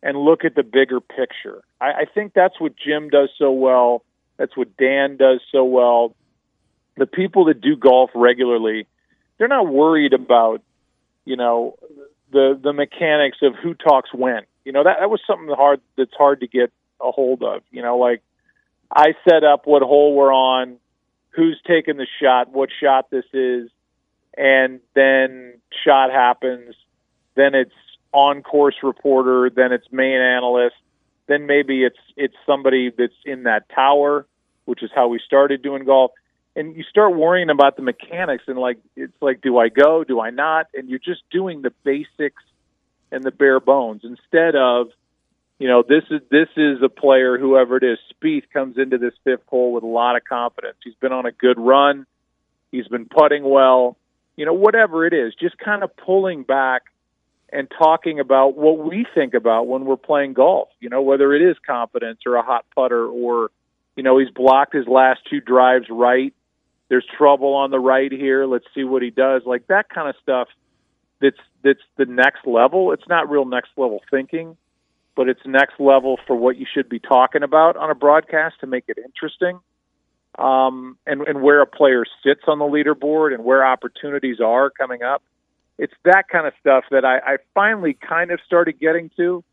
and 0.04 0.18
look 0.18 0.46
at 0.46 0.56
the 0.56 0.64
bigger 0.64 1.00
picture. 1.00 1.64
I, 1.80 1.86
I 1.86 2.06
think 2.14 2.34
that's 2.34 2.60
what 2.60 2.74
Jim 2.76 3.10
does 3.10 3.30
so 3.38 3.52
well. 3.52 4.04
That's 4.38 4.56
what 4.56 4.78
Dan 4.78 5.18
does 5.18 5.42
so 5.52 5.64
well. 5.64 6.16
The 6.98 7.06
people 7.06 7.46
that 7.46 7.62
do 7.62 7.76
golf 7.76 8.12
regularly, 8.14 8.88
they're 9.38 9.48
not 9.48 9.68
worried 9.68 10.14
about, 10.14 10.62
you 11.26 11.36
know, 11.36 11.78
the 12.32 12.60
the 12.62 12.74
mechanics 12.74 13.38
of 13.42 13.56
who 13.56 13.74
talks 13.74 14.14
when. 14.14 14.44
You 14.66 14.72
know, 14.72 14.84
that 14.84 14.98
that 15.00 15.10
was 15.10 15.22
something 15.26 15.50
hard 15.56 15.82
that's 15.98 16.14
hard 16.18 16.42
to 16.42 16.48
get 16.48 16.72
a 17.02 17.12
hold 17.12 17.42
of. 17.44 17.64
You 17.72 17.82
know, 17.82 17.98
like 17.98 18.22
I 18.92 19.14
set 19.28 19.44
up 19.44 19.66
what 19.66 19.82
hole 19.82 20.16
we're 20.16 20.34
on, 20.34 20.78
who's 21.32 21.60
taking 21.66 21.98
the 21.98 22.08
shot, 22.22 22.52
what 22.52 22.70
shot 22.82 23.10
this 23.10 23.26
is, 23.34 23.70
and 24.38 24.80
then 24.96 25.54
shot 25.84 26.12
happens. 26.12 26.76
Then 27.36 27.56
it's 27.56 27.72
on 28.12 28.42
course 28.42 28.76
reporter, 28.84 29.50
then 29.50 29.72
it's 29.72 29.86
main 29.92 30.20
analyst, 30.20 30.76
then 31.28 31.46
maybe 31.46 31.84
it's 31.84 32.00
it's 32.18 32.36
somebody 32.46 32.92
that's 32.96 33.14
in 33.26 33.44
that 33.44 33.70
tower, 33.70 34.26
which 34.66 34.82
is 34.82 34.90
how 34.94 35.08
we 35.08 35.20
started 35.24 35.62
doing 35.62 35.86
golf. 35.86 36.12
And 36.56 36.76
you 36.76 36.84
start 36.84 37.16
worrying 37.16 37.50
about 37.50 37.76
the 37.76 37.84
mechanics 37.84 38.46
and 38.48 38.58
like 38.58 38.80
it's 38.96 39.14
like, 39.22 39.42
do 39.42 39.58
I 39.60 39.70
go? 39.70 40.04
Do 40.04 40.20
I 40.20 40.32
not? 40.32 40.68
And 40.74 40.90
you're 40.90 41.00
just 41.00 41.22
doing 41.30 41.62
the 41.62 41.72
basics 41.84 42.44
and 43.12 43.24
the 43.24 43.32
bare 43.32 43.60
bones 43.60 44.02
instead 44.04 44.56
of, 44.56 44.88
you 45.60 45.68
know, 45.68 45.84
this 45.88 46.04
is 46.10 46.22
this 46.32 46.48
is 46.56 46.82
a 46.82 46.90
player, 46.90 47.38
whoever 47.38 47.78
it 47.78 47.84
is. 47.84 48.00
Spieth 48.16 48.50
comes 48.52 48.78
into 48.78 48.98
this 48.98 49.14
fifth 49.26 49.46
hole 49.48 49.74
with 49.74 49.84
a 49.84 49.88
lot 49.88 50.16
of 50.16 50.24
confidence. 50.24 50.78
He's 50.84 50.96
been 50.96 51.12
on 51.12 51.26
a 51.26 51.32
good 51.32 51.60
run. 51.60 52.06
He's 52.72 52.88
been 52.88 53.06
putting 53.06 53.44
well. 53.44 53.98
You 54.38 54.46
know, 54.46 54.54
whatever 54.54 55.06
it 55.06 55.14
is, 55.14 55.34
just 55.36 55.58
kind 55.58 55.84
of 55.84 55.96
pulling 55.98 56.44
back 56.44 56.84
and 57.52 57.68
talking 57.78 58.22
about 58.22 58.56
what 58.56 58.78
we 58.78 59.06
think 59.14 59.34
about 59.34 59.68
when 59.68 59.84
we're 59.84 59.98
playing 59.98 60.34
golf. 60.34 60.70
You 60.80 60.90
know, 60.90 61.02
whether 61.02 61.34
it 61.34 61.42
is 61.42 61.58
confidence 61.66 62.20
or 62.26 62.36
a 62.36 62.42
hot 62.42 62.66
putter 62.74 63.06
or, 63.06 63.50
you 63.98 64.04
know, 64.04 64.18
he's 64.18 64.30
blocked 64.30 64.74
his 64.74 64.88
last 64.88 65.20
two 65.30 65.42
drives 65.42 65.88
right. 65.90 66.34
There's 66.88 67.06
trouble 67.18 67.54
on 67.54 67.70
the 67.70 67.80
right 67.80 68.12
here. 68.12 68.46
Let's 68.46 68.66
see 68.74 68.86
what 68.86 69.02
he 69.02 69.10
does. 69.10 69.42
Like 69.46 69.68
that 69.68 69.90
kind 69.90 70.08
of 70.08 70.16
stuff. 70.22 70.48
That's 71.20 71.38
that's 71.64 71.84
the 71.98 72.06
next 72.06 72.48
level. 72.48 72.94
It's 72.94 73.08
not 73.10 73.30
real 73.30 73.44
next 73.44 73.72
level 73.76 74.00
thinking, 74.10 74.56
but 75.20 75.28
it's 75.28 75.42
next 75.46 75.78
level 75.80 76.18
for 76.26 76.34
what 76.34 76.56
you 76.56 76.66
should 76.74 76.88
be 76.88 76.98
talking 76.98 77.44
about 77.44 77.76
on 77.76 77.92
a 77.92 77.96
broadcast 77.96 78.56
to 78.62 78.68
make 78.68 78.86
it 78.88 78.98
interesting. 78.98 79.60
Um, 80.38 80.98
and, 81.06 81.24
and 81.24 81.42
where 81.42 81.60
a 81.60 81.66
player 81.66 82.06
sits 82.24 82.44
on 82.48 82.60
the 82.60 82.66
leaderboard 82.66 83.34
and 83.34 83.44
where 83.44 83.66
opportunities 83.66 84.40
are 84.40 84.70
coming 84.70 85.04
up 85.04 85.22
it's 85.80 85.94
that 86.04 86.28
kind 86.30 86.46
of 86.46 86.54
stuff 86.60 86.84
that 86.92 87.06
I, 87.06 87.18
I 87.18 87.38
finally 87.56 87.94
kind 87.94 88.32
of 88.32 88.40
started 88.46 88.80
getting 88.80 89.10
to 89.16 89.44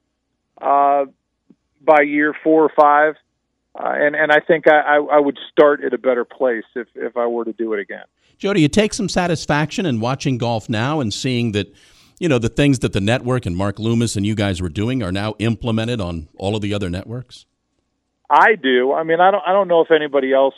uh, 0.61 1.05
by 1.81 2.03
year 2.03 2.35
four 2.43 2.65
or 2.65 2.73
five. 2.79 3.15
Uh, 3.79 3.93
and 3.95 4.17
and 4.17 4.33
I 4.33 4.41
think 4.41 4.67
I, 4.67 4.97
I, 4.97 5.21
would 5.21 5.39
start 5.53 5.85
at 5.85 5.93
a 5.93 5.99
better 5.99 6.25
place 6.25 6.65
if, 6.75 6.89
if 6.95 7.17
I 7.17 7.27
were 7.27 7.45
to 7.45 7.53
do 7.53 7.75
it 7.75 7.81
again. 7.81 8.05
Jody, 8.39 8.63
you 8.63 8.69
take 8.69 8.95
some 8.95 9.09
satisfaction 9.09 9.85
in 9.85 10.01
watching 10.01 10.39
golf 10.39 10.71
now 10.71 11.01
and 11.01 11.13
seeing 11.13 11.53
that, 11.53 11.67
you 12.19 12.29
know, 12.29 12.39
the 12.39 12.49
things 12.49 12.79
that 12.81 12.93
the 12.93 13.01
network 13.01 13.47
and 13.47 13.57
Mark 13.57 13.79
Loomis 13.79 14.17
and 14.17 14.27
you 14.27 14.35
guys 14.35 14.63
were 14.63 14.69
doing 14.69 15.03
are 15.03 15.13
now 15.13 15.35
implemented 15.39 16.01
on 16.01 16.29
all 16.37 16.57
of 16.57 16.63
the 16.63 16.73
other 16.73 16.89
networks? 16.89 17.47
I 18.29 18.55
do. 18.57 18.93
I 18.93 19.05
mean, 19.05 19.21
I 19.21 19.31
don't 19.31 19.43
I 19.47 19.53
don't 19.53 19.69
know 19.69 19.83
if 19.83 19.91
anybody 19.91 20.33
else 20.33 20.55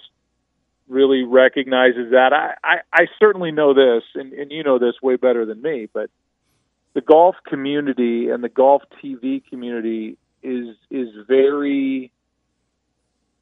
really 0.88 1.22
recognizes 1.22 2.12
that. 2.12 2.32
I, 2.32 2.54
I, 2.64 2.76
I 2.92 3.06
certainly 3.18 3.52
know 3.52 3.74
this, 3.74 4.04
and, 4.14 4.32
and 4.32 4.50
you 4.50 4.62
know 4.62 4.78
this 4.78 4.94
way 5.02 5.16
better 5.16 5.44
than 5.44 5.60
me, 5.60 5.88
but 5.92 6.10
the 6.94 7.00
golf 7.00 7.36
community 7.46 8.30
and 8.30 8.42
the 8.42 8.48
golf 8.48 8.82
TV 9.02 9.42
community 9.48 10.16
is 10.42 10.76
is 10.90 11.08
very 11.26 12.10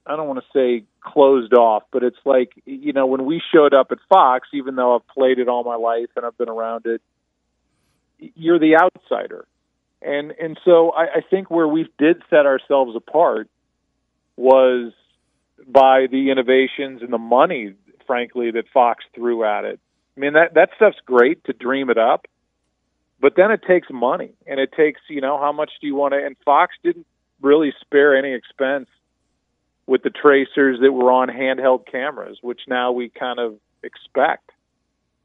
I 0.07 0.17
don't 0.17 0.29
want 0.29 0.41
to 0.41 0.47
say 0.53 0.85
closed 1.01 1.53
off, 1.53 1.85
but 1.93 2.03
it's 2.03 2.19
like 2.25 2.51
you 2.65 2.93
know 2.93 3.07
when 3.07 3.25
we 3.25 3.41
showed 3.53 3.75
up 3.75 3.93
at 3.93 3.99
Fox, 4.09 4.49
even 4.53 4.75
though 4.77 4.97
I've 4.97 5.07
played 5.09 5.39
it 5.39 5.49
all 5.49 5.63
my 5.63 5.77
life 5.77 6.11
and 6.17 6.25
I've 6.25 6.37
been 6.37 6.49
around 6.49 6.87
it, 6.87 7.01
you're 8.19 8.59
the 8.59 8.77
outsider, 8.77 9.47
and 10.03 10.33
and 10.33 10.59
so 10.65 10.91
I, 10.91 11.17
I 11.17 11.21
think 11.29 11.51
where 11.51 11.69
we 11.69 11.89
did 11.99 12.23
set 12.31 12.47
ourselves 12.47 12.97
apart 12.97 13.49
was 14.37 14.93
by 15.67 16.07
the 16.11 16.31
innovations 16.31 17.03
and 17.03 17.13
the 17.13 17.19
money, 17.19 17.75
frankly, 18.07 18.51
that 18.53 18.65
Fox 18.73 19.05
threw 19.15 19.45
at 19.45 19.65
it. 19.65 19.81
I 20.17 20.21
mean 20.21 20.35
that 20.35 20.55
that 20.55 20.71
stuff's 20.77 20.99
great 21.05 21.45
to 21.45 21.53
dream 21.53 21.91
it 21.91 21.99
up, 21.99 22.27
but 23.21 23.35
then 23.37 23.51
it 23.51 23.63
takes 23.67 23.89
money 23.91 24.33
and 24.47 24.61
it 24.61 24.73
takes 24.73 25.01
you 25.09 25.21
know 25.21 25.39
how 25.39 25.53
much 25.53 25.73
do 25.81 25.87
you 25.87 25.95
want 25.95 26.15
to? 26.15 26.25
And 26.25 26.37
Fox 26.45 26.75
didn't 26.83 27.07
really 27.41 27.73
spare 27.83 28.17
any 28.17 28.33
expense 28.33 28.89
with 29.87 30.03
the 30.03 30.11
tracers 30.11 30.81
that 30.81 30.93
were 30.93 31.13
on 31.13 31.29
handheld 31.29 31.87
cameras, 31.91 32.39
which 32.43 32.61
now 32.67 32.93
we 32.93 33.09
kind 33.09 33.39
of 33.39 33.57
expect, 33.83 34.51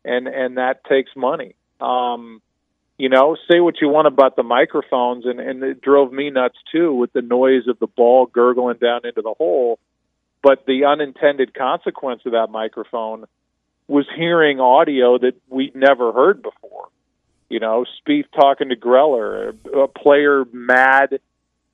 and 0.06 0.28
and 0.28 0.58
that 0.58 0.84
takes 0.86 1.12
money. 1.16 1.56
Um, 1.80 2.42
you 3.02 3.10
know, 3.10 3.36
say 3.50 3.60
what 3.60 3.82
you 3.82 3.90
want 3.90 4.08
about 4.08 4.36
the 4.36 4.44
microphones, 4.44 5.26
and 5.26 5.40
and 5.40 5.64
it 5.64 5.82
drove 5.82 6.12
me 6.12 6.30
nuts 6.30 6.58
too 6.72 6.94
with 6.94 7.12
the 7.14 7.22
noise 7.22 7.68
of 7.68 7.80
the 7.80 7.88
ball 7.88 8.26
gurgling 8.26 8.78
down 8.78 9.02
into 9.06 9.22
the 9.22 9.34
hole 9.38 9.80
but 10.42 10.66
the 10.66 10.86
unintended 10.86 11.54
consequence 11.54 12.22
of 12.26 12.32
that 12.32 12.48
microphone 12.50 13.26
was 13.88 14.06
hearing 14.16 14.60
audio 14.60 15.18
that 15.18 15.34
we'd 15.50 15.76
never 15.76 16.12
heard 16.12 16.42
before. 16.42 16.88
You 17.50 17.60
know, 17.60 17.86
Spieth 18.00 18.32
talking 18.34 18.70
to 18.70 18.76
Greller, 18.76 19.56
a 19.76 19.88
player 19.88 20.46
mad 20.52 21.20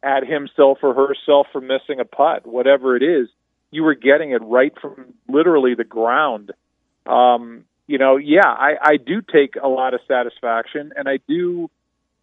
at 0.02 0.28
himself 0.28 0.80
or 0.82 0.94
herself 0.94 1.48
for 1.52 1.62
missing 1.62 2.00
a 2.00 2.06
putt, 2.06 2.46
whatever 2.46 2.96
it 2.96 3.04
is. 3.04 3.30
You 3.70 3.84
were 3.84 3.96
getting 3.96 4.32
it 4.32 4.42
right 4.42 4.74
from 4.82 5.14
literally 5.28 5.76
the 5.76 5.84
ground. 5.84 6.52
Um, 7.06 7.66
you 7.88 7.98
know, 7.98 8.18
yeah, 8.18 8.46
I, 8.46 8.76
I 8.82 8.98
do 8.98 9.22
take 9.22 9.56
a 9.62 9.68
lot 9.68 9.94
of 9.94 10.02
satisfaction, 10.08 10.92
and 10.96 11.08
I 11.08 11.20
do 11.28 11.72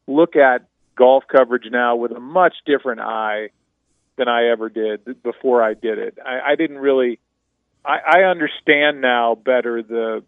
look 0.06 0.36
at 0.36 0.66
golf 0.96 1.24
coverage 1.26 1.66
now 1.70 1.96
with 1.96 2.12
a 2.12 2.20
much 2.20 2.54
different 2.66 3.00
eye 3.00 3.48
than 4.16 4.28
I 4.28 4.48
ever 4.48 4.68
did 4.68 5.22
before 5.22 5.62
I 5.62 5.74
did 5.74 5.98
it. 5.98 6.18
I, 6.24 6.52
I 6.52 6.54
didn't 6.56 6.78
really. 6.78 7.18
I, 7.84 7.98
I 8.06 8.22
understand 8.24 9.00
now 9.00 9.34
better 9.34 9.82
the 9.82 10.22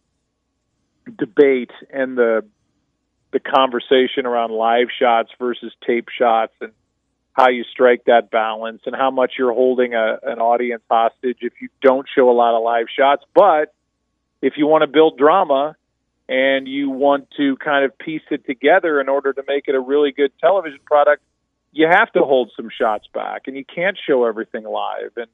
debate 1.19 1.71
and 1.91 2.19
the 2.19 2.45
the 3.33 3.41
conversation 3.41 4.25
around 4.25 4.51
live 4.53 4.89
shots 4.99 5.31
versus 5.39 5.73
tape 5.87 6.09
shots 6.09 6.53
and 6.61 6.73
how 7.33 7.51
you 7.51 7.65
strike 7.65 8.05
that 8.07 8.31
balance 8.31 8.81
and 8.87 8.97
how 8.97 9.11
much 9.11 9.35
you're 9.39 9.53
holding 9.53 9.95
a, 9.95 10.19
an 10.23 10.39
audience 10.39 10.83
hostage 10.91 11.39
if 11.43 11.53
you 11.61 11.69
don't 11.83 12.07
show 12.15 12.31
a 12.31 12.33
lot 12.33 12.57
of 12.57 12.63
live 12.63 12.87
shots. 12.97 13.25
But 13.35 13.75
if 14.43 14.55
you 14.57 14.67
want 14.67 14.83
to 14.83 14.87
build 14.87 15.19
drama 15.19 15.77
and 16.29 16.67
you 16.67 16.91
want 16.91 17.29
to 17.37 17.57
kind 17.57 17.85
of 17.85 17.97
piece 17.99 18.23
it 18.31 18.45
together 18.47 19.01
in 19.01 19.09
order 19.09 19.33
to 19.33 19.43
make 19.47 19.69
it 19.69 19.75
a 19.75 19.81
really 19.81 20.13
good 20.13 20.33
television 20.41 20.81
product, 20.85 21.23
you 21.73 21.87
have 21.87 22.13
to 22.13 22.21
hold 22.21 22.51
some 22.57 22.69
shots 22.71 23.07
back 23.13 23.43
and 23.47 23.57
you 23.57 23.65
can't 23.65 23.99
show 24.07 24.25
everything 24.25 24.65
live 24.65 25.13
and 25.17 25.29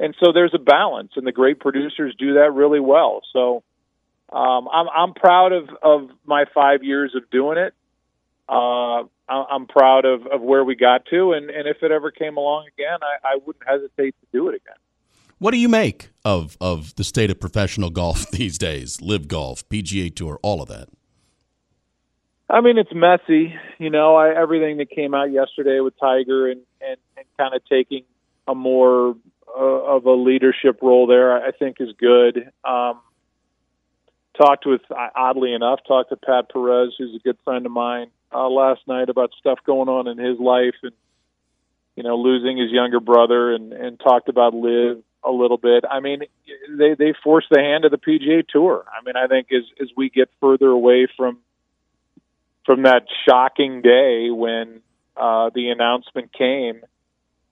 and 0.00 0.16
so 0.18 0.32
there's 0.32 0.54
a 0.54 0.58
balance 0.58 1.12
and 1.16 1.26
the 1.26 1.32
great 1.32 1.60
producers 1.60 2.14
do 2.18 2.34
that 2.34 2.52
really 2.52 2.80
well 2.80 3.20
so 3.32 3.62
um, 4.32 4.66
I'm 4.72 4.88
I'm 4.88 5.14
proud 5.14 5.52
of 5.52 5.68
of 5.82 6.10
my 6.24 6.46
five 6.54 6.82
years 6.82 7.14
of 7.14 7.28
doing 7.30 7.58
it. 7.58 7.74
Uh, 8.48 9.04
I'm 9.28 9.66
proud 9.66 10.04
of, 10.04 10.26
of 10.26 10.40
where 10.42 10.64
we 10.64 10.74
got 10.74 11.06
to, 11.06 11.32
and, 11.32 11.48
and 11.48 11.66
if 11.66 11.82
it 11.82 11.90
ever 11.90 12.10
came 12.10 12.36
along 12.36 12.66
again, 12.76 12.98
I, 13.00 13.34
I 13.34 13.36
wouldn't 13.46 13.66
hesitate 13.66 14.14
to 14.20 14.26
do 14.30 14.48
it 14.48 14.56
again. 14.56 14.76
What 15.42 15.50
do 15.50 15.58
you 15.58 15.68
make 15.68 16.10
of 16.24 16.56
of 16.60 16.94
the 16.94 17.02
state 17.02 17.28
of 17.28 17.40
professional 17.40 17.90
golf 18.00 18.30
these 18.30 18.58
days? 18.58 19.00
LIV 19.02 19.26
Golf, 19.26 19.68
PGA 19.68 20.14
Tour, 20.14 20.38
all 20.40 20.62
of 20.62 20.68
that. 20.68 20.88
I 22.48 22.60
mean, 22.60 22.78
it's 22.78 22.94
messy. 22.94 23.52
You 23.78 23.90
know, 23.90 24.14
I, 24.14 24.40
everything 24.40 24.76
that 24.76 24.88
came 24.88 25.14
out 25.14 25.32
yesterday 25.32 25.80
with 25.80 25.98
Tiger 25.98 26.48
and 26.48 26.60
and, 26.80 26.96
and 27.16 27.26
kind 27.36 27.56
of 27.56 27.62
taking 27.68 28.04
a 28.46 28.54
more 28.54 29.16
uh, 29.48 29.60
of 29.60 30.06
a 30.06 30.12
leadership 30.12 30.78
role 30.80 31.08
there, 31.08 31.44
I 31.44 31.50
think 31.50 31.78
is 31.80 31.90
good. 31.98 32.48
Um, 32.62 33.00
talked 34.40 34.64
with, 34.64 34.82
oddly 35.16 35.54
enough, 35.54 35.80
talked 35.88 36.10
to 36.10 36.16
Pat 36.16 36.50
Perez, 36.52 36.94
who's 36.96 37.16
a 37.16 37.18
good 37.18 37.38
friend 37.42 37.66
of 37.66 37.72
mine, 37.72 38.12
uh, 38.32 38.48
last 38.48 38.82
night 38.86 39.08
about 39.08 39.32
stuff 39.40 39.58
going 39.66 39.88
on 39.88 40.06
in 40.06 40.18
his 40.18 40.38
life 40.38 40.76
and 40.84 40.92
you 41.96 42.04
know 42.04 42.14
losing 42.14 42.58
his 42.58 42.70
younger 42.70 43.00
brother, 43.00 43.52
and 43.52 43.72
and 43.72 43.98
talked 43.98 44.28
about 44.28 44.54
LIV 44.54 45.02
a 45.24 45.30
little 45.30 45.58
bit. 45.58 45.84
I 45.88 46.00
mean, 46.00 46.22
they 46.68 46.94
they 46.94 47.14
forced 47.22 47.48
the 47.50 47.60
hand 47.60 47.84
of 47.84 47.90
the 47.90 47.98
PGA 47.98 48.46
Tour. 48.46 48.84
I 48.88 49.04
mean, 49.04 49.16
I 49.16 49.26
think 49.26 49.48
as 49.52 49.64
as 49.80 49.88
we 49.96 50.10
get 50.10 50.28
further 50.40 50.68
away 50.68 51.06
from 51.16 51.38
from 52.64 52.82
that 52.82 53.06
shocking 53.28 53.82
day 53.82 54.30
when 54.30 54.80
uh, 55.16 55.50
the 55.54 55.68
announcement 55.70 56.32
came. 56.32 56.82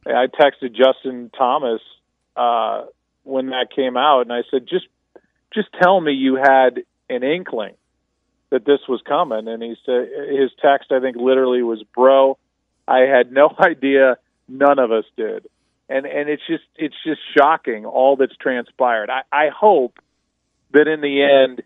I 0.07 0.27
texted 0.29 0.75
Justin 0.75 1.31
Thomas 1.37 1.81
uh, 2.37 2.85
when 3.25 3.51
that 3.51 3.69
came 3.75 3.97
out, 3.97 4.23
and 4.23 4.33
I 4.33 4.43
said, 4.51 4.67
"Just, 4.67 4.87
just 5.53 5.69
tell 5.81 6.01
me 6.01 6.13
you 6.13 6.37
had 6.37 6.83
an 7.09 7.23
inkling 7.23 7.75
that 8.51 8.65
this 8.65 8.81
was 8.89 9.01
coming. 9.07 9.47
And 9.47 9.63
he 9.63 9.77
said 9.85 10.09
his 10.31 10.51
text, 10.61 10.91
I 10.91 11.01
think, 11.01 11.17
literally 11.17 11.63
was, 11.63 11.83
"Bro, 11.95 12.39
I 12.89 13.01
had 13.01 13.33
no 13.33 13.55
idea. 13.61 14.17
None 14.49 14.79
of 14.79 14.91
us 14.91 15.05
did." 15.17 15.47
And 15.91 16.07
and 16.07 16.29
it's 16.31 16.43
just 16.47 16.65
it's 16.77 16.95
just 17.05 17.21
shocking 17.37 17.85
all 17.85 18.17
that's 18.17 18.37
transpired. 18.37 19.11
I, 19.11 19.23
I 19.33 19.49
hope 19.49 19.99
that 20.73 20.87
in 20.87 21.01
the 21.01 21.23
end 21.23 21.63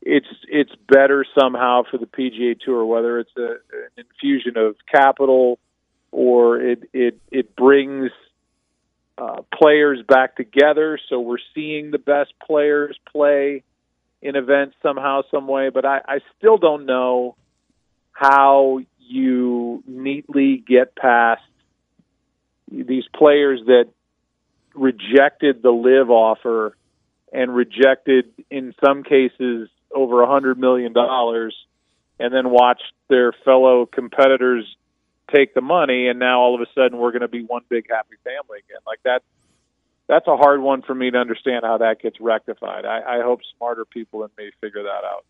it's 0.00 0.26
it's 0.48 0.70
better 0.88 1.26
somehow 1.38 1.82
for 1.90 1.98
the 1.98 2.06
PGA 2.06 2.58
Tour, 2.60 2.84
whether 2.84 3.18
it's 3.18 3.36
a, 3.36 3.56
an 3.72 4.04
infusion 4.04 4.56
of 4.56 4.76
capital 4.90 5.58
or 6.12 6.60
it 6.60 6.88
it 6.92 7.18
it 7.32 7.56
brings 7.56 8.12
uh, 9.18 9.42
players 9.52 10.00
back 10.06 10.36
together. 10.36 10.98
So 11.08 11.20
we're 11.20 11.38
seeing 11.54 11.90
the 11.90 11.98
best 11.98 12.34
players 12.46 12.96
play 13.10 13.64
in 14.22 14.36
events 14.36 14.76
somehow, 14.82 15.22
some 15.30 15.48
way. 15.48 15.70
But 15.70 15.84
I, 15.84 16.00
I 16.06 16.18
still 16.38 16.58
don't 16.58 16.86
know 16.86 17.36
how 18.12 18.80
you 18.98 19.82
neatly 19.86 20.62
get 20.66 20.94
past 20.96 21.42
these 22.70 23.04
players 23.14 23.60
that 23.66 23.86
rejected 24.74 25.62
the 25.62 25.70
LIV 25.70 26.10
offer 26.10 26.76
and 27.32 27.54
rejected, 27.54 28.26
in 28.50 28.74
some 28.84 29.02
cases, 29.02 29.68
over 29.94 30.22
a 30.22 30.26
hundred 30.26 30.58
million 30.58 30.92
dollars, 30.92 31.54
and 32.18 32.32
then 32.32 32.50
watched 32.50 32.92
their 33.08 33.32
fellow 33.32 33.86
competitors 33.86 34.64
take 35.34 35.54
the 35.54 35.60
money, 35.60 36.08
and 36.08 36.18
now 36.18 36.40
all 36.40 36.54
of 36.54 36.60
a 36.60 36.66
sudden 36.74 36.98
we're 36.98 37.10
going 37.10 37.22
to 37.22 37.28
be 37.28 37.42
one 37.42 37.62
big 37.68 37.86
happy 37.90 38.16
family 38.22 38.60
again. 38.68 38.80
Like 38.86 39.00
that, 39.04 39.22
that's 40.08 40.26
a 40.28 40.36
hard 40.36 40.60
one 40.60 40.82
for 40.82 40.94
me 40.94 41.10
to 41.10 41.18
understand 41.18 41.64
how 41.64 41.78
that 41.78 42.00
gets 42.00 42.20
rectified. 42.20 42.84
I, 42.84 43.18
I 43.18 43.22
hope 43.22 43.40
smarter 43.56 43.84
people 43.84 44.20
than 44.20 44.30
me 44.38 44.50
figure 44.60 44.84
that 44.84 45.04
out. 45.04 45.24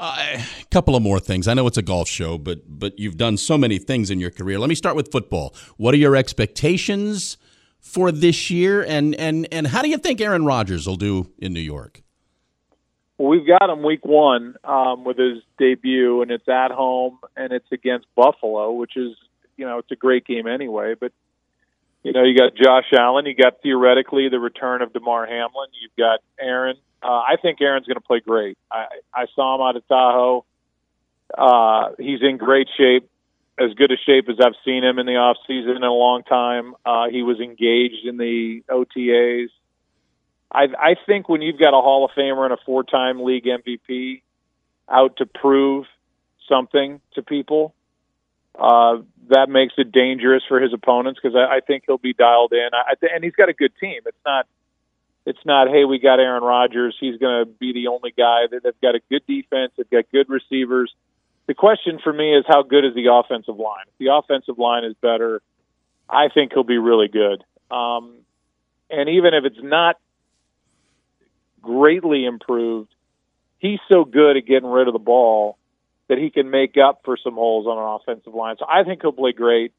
A 0.00 0.02
uh, 0.02 0.42
couple 0.70 0.96
of 0.96 1.02
more 1.02 1.20
things. 1.20 1.46
I 1.46 1.52
know 1.52 1.66
it's 1.66 1.76
a 1.76 1.82
golf 1.82 2.08
show, 2.08 2.38
but 2.38 2.60
but 2.66 2.98
you've 2.98 3.18
done 3.18 3.36
so 3.36 3.58
many 3.58 3.78
things 3.78 4.10
in 4.10 4.18
your 4.18 4.30
career. 4.30 4.58
Let 4.58 4.70
me 4.70 4.74
start 4.74 4.96
with 4.96 5.12
football. 5.12 5.54
What 5.76 5.92
are 5.92 5.98
your 5.98 6.16
expectations 6.16 7.36
for 7.80 8.10
this 8.10 8.48
year, 8.48 8.82
and 8.82 9.14
and 9.16 9.46
and 9.52 9.66
how 9.66 9.82
do 9.82 9.90
you 9.90 9.98
think 9.98 10.22
Aaron 10.22 10.46
Rodgers 10.46 10.86
will 10.86 10.96
do 10.96 11.30
in 11.36 11.52
New 11.52 11.60
York? 11.60 12.02
Well, 13.18 13.28
we've 13.28 13.46
got 13.46 13.68
him 13.68 13.82
week 13.82 14.06
one 14.06 14.54
um, 14.64 15.04
with 15.04 15.18
his 15.18 15.42
debut, 15.58 16.22
and 16.22 16.30
it's 16.30 16.48
at 16.48 16.70
home, 16.70 17.18
and 17.36 17.52
it's 17.52 17.70
against 17.70 18.06
Buffalo, 18.14 18.72
which 18.72 18.96
is 18.96 19.14
you 19.58 19.66
know 19.66 19.76
it's 19.76 19.90
a 19.90 19.96
great 19.96 20.24
game 20.24 20.46
anyway. 20.46 20.94
But 20.98 21.12
you 22.02 22.12
know 22.12 22.24
you 22.24 22.36
got 22.36 22.54
Josh 22.54 22.92
Allen, 22.92 23.26
you 23.26 23.34
got 23.34 23.62
theoretically 23.62 24.28
the 24.28 24.40
return 24.40 24.82
of 24.82 24.92
Damar 24.92 25.26
Hamlin, 25.26 25.68
you've 25.80 25.96
got 25.96 26.20
Aaron. 26.40 26.76
Uh, 27.02 27.08
I 27.08 27.36
think 27.40 27.60
Aaron's 27.60 27.86
going 27.86 27.96
to 27.96 28.02
play 28.02 28.20
great. 28.20 28.58
I, 28.70 28.86
I 29.14 29.26
saw 29.34 29.54
him 29.54 29.62
out 29.62 29.76
of 29.76 29.86
Tahoe. 29.88 30.44
Uh, 31.36 31.90
he's 31.98 32.20
in 32.22 32.36
great 32.36 32.68
shape, 32.76 33.08
as 33.58 33.72
good 33.74 33.90
a 33.90 33.96
shape 33.96 34.28
as 34.28 34.36
I've 34.40 34.54
seen 34.64 34.84
him 34.84 34.98
in 34.98 35.06
the 35.06 35.16
off 35.16 35.36
season 35.46 35.76
in 35.76 35.82
a 35.82 35.92
long 35.92 36.22
time. 36.24 36.74
Uh, 36.84 37.08
he 37.08 37.22
was 37.22 37.40
engaged 37.40 38.04
in 38.04 38.16
the 38.16 38.62
OTAs. 38.68 39.48
I, 40.52 40.64
I 40.78 40.96
think 41.06 41.28
when 41.28 41.42
you've 41.42 41.58
got 41.58 41.74
a 41.74 41.80
Hall 41.80 42.04
of 42.04 42.10
Famer 42.10 42.44
and 42.44 42.52
a 42.52 42.58
four-time 42.66 43.22
league 43.22 43.44
MVP 43.44 44.22
out 44.90 45.16
to 45.18 45.26
prove 45.26 45.86
something 46.48 47.00
to 47.14 47.22
people, 47.22 47.74
uh, 48.58 48.98
that 49.28 49.48
makes 49.48 49.74
it 49.78 49.92
dangerous 49.92 50.42
for 50.48 50.60
his 50.60 50.72
opponents 50.72 51.20
because 51.22 51.36
I, 51.36 51.56
I 51.56 51.60
think 51.60 51.84
he'll 51.86 51.98
be 51.98 52.12
dialed 52.12 52.52
in. 52.52 52.68
I, 52.72 52.94
and 53.14 53.22
he's 53.22 53.34
got 53.34 53.48
a 53.48 53.52
good 53.52 53.72
team. 53.80 54.00
It's 54.06 54.16
not, 54.24 54.46
it's 55.26 55.44
not. 55.44 55.68
Hey, 55.68 55.84
we 55.84 55.98
got 55.98 56.20
Aaron 56.20 56.42
Rodgers. 56.42 56.96
He's 56.98 57.18
going 57.18 57.44
to 57.44 57.50
be 57.50 57.72
the 57.72 57.88
only 57.88 58.12
guy. 58.16 58.44
They've 58.50 58.80
got 58.82 58.94
a 58.94 59.00
good 59.10 59.22
defense. 59.26 59.72
They've 59.76 59.90
got 59.90 60.04
good 60.12 60.28
receivers. 60.28 60.94
The 61.46 61.54
question 61.54 61.98
for 62.02 62.12
me 62.12 62.34
is 62.34 62.44
how 62.46 62.62
good 62.62 62.84
is 62.84 62.94
the 62.94 63.12
offensive 63.12 63.56
line? 63.56 63.84
If 63.88 63.98
the 63.98 64.14
offensive 64.14 64.58
line 64.58 64.84
is 64.84 64.94
better, 65.00 65.42
I 66.08 66.28
think 66.28 66.52
he'll 66.52 66.64
be 66.64 66.78
really 66.78 67.08
good. 67.08 67.44
Um, 67.70 68.14
and 68.88 69.08
even 69.08 69.34
if 69.34 69.44
it's 69.44 69.62
not 69.62 69.96
greatly 71.62 72.24
improved. 72.24 72.92
He's 73.58 73.78
so 73.90 74.04
good 74.04 74.36
at 74.36 74.46
getting 74.46 74.68
rid 74.68 74.88
of 74.88 74.92
the 74.92 74.98
ball 74.98 75.58
that 76.10 76.18
he 76.18 76.28
can 76.28 76.50
make 76.50 76.76
up 76.76 77.02
for 77.04 77.16
some 77.16 77.34
holes 77.34 77.68
on 77.68 77.78
an 77.78 77.84
offensive 77.84 78.34
line. 78.34 78.56
So 78.58 78.66
I 78.68 78.82
think 78.82 79.00
he'll 79.00 79.12
play 79.12 79.30
great. 79.30 79.72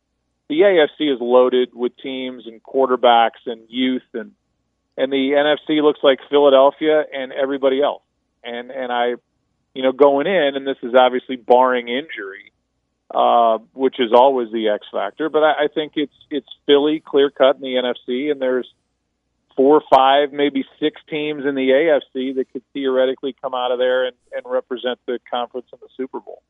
The 0.48 0.62
AFC 0.62 1.14
is 1.14 1.20
loaded 1.20 1.70
with 1.74 1.92
teams 1.98 2.48
and 2.48 2.64
quarterbacks 2.64 3.46
and 3.46 3.62
youth 3.68 4.08
and 4.14 4.32
and 4.98 5.12
the 5.12 5.32
NFC 5.32 5.82
looks 5.82 6.00
like 6.04 6.20
Philadelphia 6.30 7.04
and 7.14 7.34
everybody 7.34 7.82
else. 7.82 8.04
And 8.46 8.72
and 8.72 8.94
I 8.94 9.16
you 9.74 9.84
know 9.84 9.92
going 9.92 10.26
in 10.26 10.56
and 10.56 10.66
this 10.66 10.78
is 10.82 10.96
obviously 10.96 11.36
barring 11.36 11.90
injury 11.90 12.52
uh, 13.14 13.58
which 13.74 14.00
is 14.00 14.14
always 14.14 14.52
the 14.54 14.70
X 14.70 14.88
factor. 14.90 15.28
But 15.30 15.44
I, 15.44 15.66
I 15.66 15.68
think 15.68 15.94
it's 15.96 16.16
it's 16.30 16.48
Philly 16.66 17.02
clear 17.06 17.30
cut 17.30 17.58
in 17.58 17.62
the 17.62 17.76
NFC, 17.76 18.32
and 18.32 18.42
there's 18.42 18.72
four 19.56 19.82
five, 19.94 20.32
maybe 20.32 20.64
six 20.80 21.02
teams 21.10 21.46
in 21.46 21.56
the 21.56 21.70
AFC 21.70 22.36
that 22.36 22.52
could 22.52 22.64
theoretically 22.74 23.36
come 23.42 23.54
out 23.54 23.72
of 23.72 23.80
there 23.80 24.06
and, 24.06 24.16
and 24.32 24.44
represent 24.46 25.00
the 25.06 25.20
conference 25.30 25.68
in 25.74 25.80
the 25.82 25.88
Super 25.96 26.20
Bowl. 26.20 26.42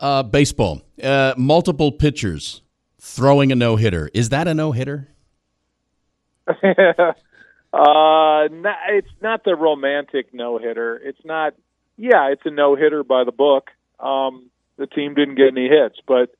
Uh, 0.00 0.22
baseball, 0.22 0.82
uh, 1.02 1.34
multiple 1.36 1.90
pitchers 1.92 2.62
throwing 3.00 3.50
a 3.52 3.54
no 3.54 3.76
hitter. 3.76 4.10
Is 4.12 4.28
that 4.28 4.46
a 4.46 4.54
no 4.54 4.72
hitter? 4.72 5.08
uh, 6.48 6.54
not, 7.72 8.76
it's 8.90 9.08
not 9.20 9.44
the 9.44 9.54
romantic 9.56 10.32
no 10.32 10.58
hitter. 10.58 10.96
It's 10.96 11.24
not. 11.24 11.54
Yeah, 11.96 12.30
it's 12.30 12.42
a 12.44 12.50
no 12.50 12.76
hitter 12.76 13.02
by 13.02 13.24
the 13.24 13.32
book. 13.32 13.70
Um, 13.98 14.50
the 14.76 14.86
team 14.86 15.14
didn't 15.14 15.34
get 15.34 15.48
any 15.48 15.68
hits, 15.68 15.98
but 16.06 16.34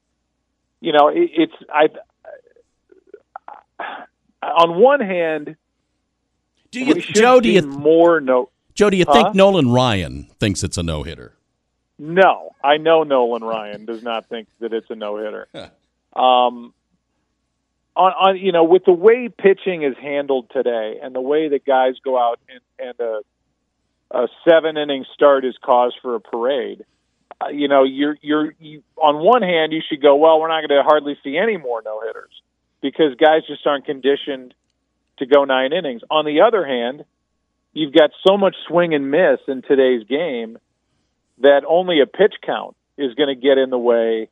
you 0.81 0.92
know, 0.92 1.09
it, 1.09 1.31
it's 1.35 1.54
I 1.68 1.88
on 4.42 4.81
one 4.81 5.01
hand, 5.01 5.57
do 6.70 6.81
you, 6.81 6.94
Joe? 7.01 7.40
Do 7.40 7.51
you 7.51 7.62
more 7.62 8.20
no? 8.20 8.51
Joe, 8.74 8.90
do 8.90 8.96
you 8.96 9.05
huh? 9.07 9.14
think 9.14 9.35
Nolan 9.35 9.70
Ryan 9.70 10.29
thinks 10.38 10.62
it's 10.62 10.79
a 10.79 10.83
no 10.83 11.03
hitter? 11.03 11.35
No, 11.98 12.55
I 12.62 12.77
know 12.77 13.03
Nolan 13.03 13.42
Ryan 13.42 13.87
does 13.87 14.03
not 14.03 14.29
think 14.29 14.48
that 14.61 14.72
it's 14.72 14.88
a 14.90 14.94
no 14.94 15.16
hitter. 15.16 15.48
um, 16.14 16.72
on, 17.96 18.12
on 18.12 18.37
you 18.38 18.53
know, 18.53 18.64
with 18.64 18.85
the 18.85 18.92
way 18.92 19.29
pitching 19.29 19.83
is 19.83 19.96
handled 20.01 20.51
today, 20.51 21.01
and 21.03 21.14
the 21.14 21.20
way 21.20 21.48
that 21.48 21.64
guys 21.64 21.94
go 22.05 22.18
out 22.18 22.38
and, 22.48 22.61
and 22.79 23.01
a, 23.01 23.20
a 24.12 24.29
seven 24.48 24.77
inning 24.77 25.05
start 25.14 25.44
is 25.44 25.57
cause 25.61 25.94
for 26.01 26.14
a 26.14 26.20
parade. 26.20 26.85
Uh, 27.40 27.48
you 27.48 27.66
know, 27.66 27.83
you're 27.83 28.16
you're 28.20 28.55
you, 28.61 28.83
on 28.96 29.18
one 29.18 29.42
hand 29.42 29.72
you 29.72 29.81
should 29.88 30.03
go, 30.03 30.16
well, 30.16 30.40
we're 30.40 30.48
not 30.48 30.61
going 30.68 30.79
to 30.79 30.83
hardly 30.85 31.18
see 31.24 31.37
any 31.37 31.57
more 31.57 31.83
no 31.85 32.01
hitters 32.01 32.31
because 32.81 33.14
guys 33.17 33.43
just 33.47 33.67
aren't 33.67 33.85
conditioned 33.85 34.55
to 35.19 35.27
go 35.27 35.45
nine 35.45 35.73
innings. 35.73 36.03
On 36.11 36.25
the 36.25 36.43
other 36.43 36.67
hand, 36.67 37.05
you've 37.73 37.93
got 37.93 38.11
so 38.27 38.37
much 38.37 38.57
swing 38.67 38.95
and 38.95 39.11
miss 39.11 39.41
in 39.49 39.62
today's 39.62 40.07
game 40.07 40.59
that 41.41 41.62
only 41.69 42.01
a 42.01 42.07
pitch 42.07 42.35
count 42.45 42.77
is 42.97 43.14
going 43.14 43.29
to 43.29 43.41
get 43.41 43.59
in 43.59 43.71
the 43.71 43.79
way 43.79 44.29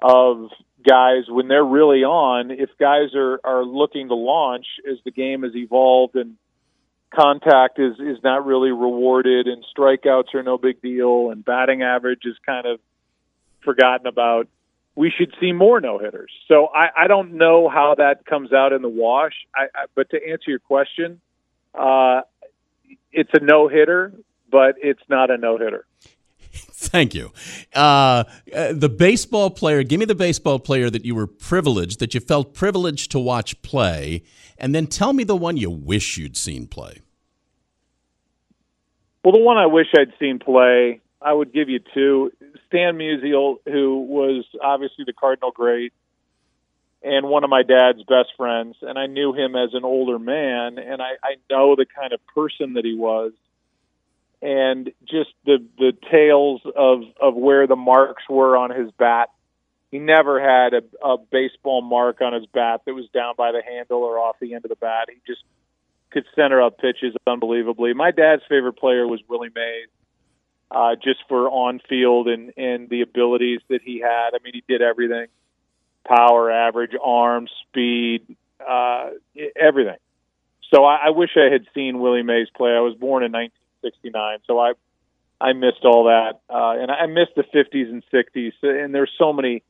of 0.00 0.50
guys 0.86 1.24
when 1.28 1.48
they're 1.48 1.64
really 1.64 2.04
on. 2.04 2.50
If 2.50 2.70
guys 2.78 3.14
are, 3.14 3.40
are 3.44 3.64
looking 3.64 4.08
to 4.08 4.14
launch 4.14 4.66
as 4.90 4.98
the 5.04 5.10
game 5.10 5.42
has 5.42 5.54
evolved 5.54 6.16
and 6.16 6.36
contact 7.14 7.78
is, 7.78 7.94
is 7.98 8.22
not 8.22 8.46
really 8.46 8.70
rewarded 8.70 9.46
and 9.46 9.64
strikeouts 9.76 10.34
are 10.34 10.42
no 10.42 10.58
big 10.58 10.82
deal 10.82 11.30
and 11.30 11.44
batting 11.44 11.82
average 11.82 12.22
is 12.24 12.36
kind 12.44 12.66
of 12.66 12.80
forgotten 13.62 14.06
about 14.06 14.48
we 14.96 15.12
should 15.16 15.32
see 15.38 15.52
more 15.52 15.80
no 15.80 15.98
hitters. 15.98 16.32
So 16.48 16.66
I, 16.66 17.04
I 17.04 17.06
don't 17.06 17.34
know 17.34 17.68
how 17.68 17.94
that 17.98 18.24
comes 18.24 18.52
out 18.52 18.72
in 18.72 18.82
the 18.82 18.88
wash. 18.88 19.34
I, 19.54 19.64
I, 19.74 19.84
but 19.94 20.10
to 20.10 20.16
answer 20.16 20.50
your 20.50 20.58
question, 20.58 21.20
uh, 21.74 22.22
it's 23.12 23.30
a 23.34 23.40
no 23.40 23.68
hitter, 23.68 24.12
but 24.50 24.76
it's 24.82 25.02
not 25.08 25.30
a 25.30 25.36
no 25.36 25.58
hitter. 25.58 25.86
Thank 26.52 27.14
you. 27.14 27.32
Uh, 27.74 28.24
uh, 28.54 28.72
the 28.72 28.88
baseball 28.88 29.50
player, 29.50 29.82
give 29.82 30.00
me 30.00 30.06
the 30.06 30.14
baseball 30.14 30.58
player 30.58 30.88
that 30.88 31.04
you 31.04 31.14
were 31.14 31.26
privileged, 31.26 32.00
that 32.00 32.14
you 32.14 32.20
felt 32.20 32.54
privileged 32.54 33.10
to 33.10 33.18
watch 33.18 33.60
play, 33.62 34.22
and 34.56 34.74
then 34.74 34.86
tell 34.86 35.12
me 35.12 35.24
the 35.24 35.36
one 35.36 35.56
you 35.58 35.70
wish 35.70 36.16
you'd 36.16 36.36
seen 36.36 36.66
play. 36.66 37.00
Well, 39.22 39.32
the 39.32 39.40
one 39.40 39.58
I 39.58 39.66
wish 39.66 39.88
I'd 39.98 40.12
seen 40.20 40.38
play, 40.38 41.00
I 41.20 41.32
would 41.32 41.52
give 41.52 41.68
you 41.68 41.80
two. 41.92 42.32
Stan 42.68 42.96
Musial, 42.96 43.56
who 43.66 44.00
was 44.00 44.44
obviously 44.62 45.04
the 45.04 45.12
Cardinal 45.12 45.50
great 45.50 45.92
and 47.06 47.28
one 47.28 47.44
of 47.44 47.50
my 47.50 47.62
dad's 47.62 48.02
best 48.02 48.30
friends, 48.36 48.76
and 48.82 48.98
I 48.98 49.06
knew 49.06 49.32
him 49.32 49.54
as 49.54 49.74
an 49.74 49.84
older 49.84 50.18
man, 50.18 50.78
and 50.78 51.00
I, 51.00 51.12
I 51.22 51.36
know 51.48 51.76
the 51.76 51.86
kind 51.86 52.12
of 52.12 52.20
person 52.34 52.74
that 52.74 52.84
he 52.84 52.96
was, 52.96 53.32
and 54.42 54.90
just 55.04 55.30
the 55.44 55.64
the 55.78 55.92
tales 56.10 56.62
of 56.74 57.02
of 57.20 57.34
where 57.34 57.66
the 57.66 57.76
marks 57.76 58.24
were 58.28 58.56
on 58.56 58.70
his 58.70 58.90
bat. 58.98 59.30
He 59.92 60.00
never 60.00 60.40
had 60.40 60.74
a, 60.74 60.82
a 61.06 61.16
baseball 61.16 61.80
mark 61.80 62.20
on 62.20 62.32
his 62.32 62.44
bat 62.46 62.82
that 62.84 62.94
was 62.94 63.08
down 63.14 63.34
by 63.38 63.52
the 63.52 63.62
handle 63.62 64.02
or 64.02 64.18
off 64.18 64.36
the 64.40 64.54
end 64.54 64.64
of 64.64 64.68
the 64.68 64.76
bat. 64.76 65.06
He 65.08 65.20
just 65.26 65.42
could 66.10 66.24
center 66.34 66.60
up 66.60 66.78
pitches 66.78 67.14
unbelievably. 67.26 67.94
My 67.94 68.10
dad's 68.10 68.42
favorite 68.48 68.74
player 68.74 69.06
was 69.06 69.20
Willie 69.28 69.50
Mays, 69.54 69.88
uh, 70.70 70.96
just 70.96 71.20
for 71.28 71.48
on 71.48 71.80
field 71.88 72.28
and 72.28 72.52
and 72.56 72.88
the 72.88 73.02
abilities 73.02 73.60
that 73.68 73.82
he 73.82 74.00
had. 74.00 74.30
I 74.34 74.38
mean, 74.42 74.54
he 74.54 74.64
did 74.66 74.82
everything: 74.82 75.26
power, 76.06 76.50
average, 76.50 76.92
arm, 77.02 77.48
speed, 77.62 78.36
uh, 78.66 79.10
everything. 79.54 79.98
So 80.74 80.84
I, 80.84 81.06
I 81.06 81.10
wish 81.10 81.30
I 81.36 81.52
had 81.52 81.66
seen 81.74 82.00
Willie 82.00 82.22
Mays 82.22 82.48
play. 82.56 82.70
I 82.70 82.80
was 82.80 82.94
born 82.94 83.22
in 83.22 83.32
1969, 83.32 84.38
so 84.46 84.58
I 84.58 84.72
I 85.40 85.52
missed 85.52 85.84
all 85.84 86.04
that, 86.04 86.40
uh, 86.48 86.80
and 86.80 86.90
I 86.90 87.06
missed 87.06 87.32
the 87.36 87.42
50s 87.42 87.90
and 87.90 88.02
60s. 88.12 88.52
And 88.62 88.94
there's 88.94 89.12
so 89.18 89.32
many 89.32 89.62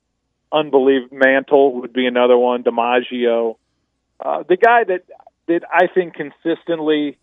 unbelievable. 0.53 1.17
Mantle 1.19 1.81
would 1.81 1.93
be 1.93 2.07
another 2.07 2.39
one. 2.39 2.63
DiMaggio, 2.63 3.57
uh, 4.21 4.45
the 4.49 4.57
guy 4.57 4.85
that 4.85 5.03
that 5.49 5.63
I 5.71 5.87
think 5.93 6.15
consistently 6.15 7.19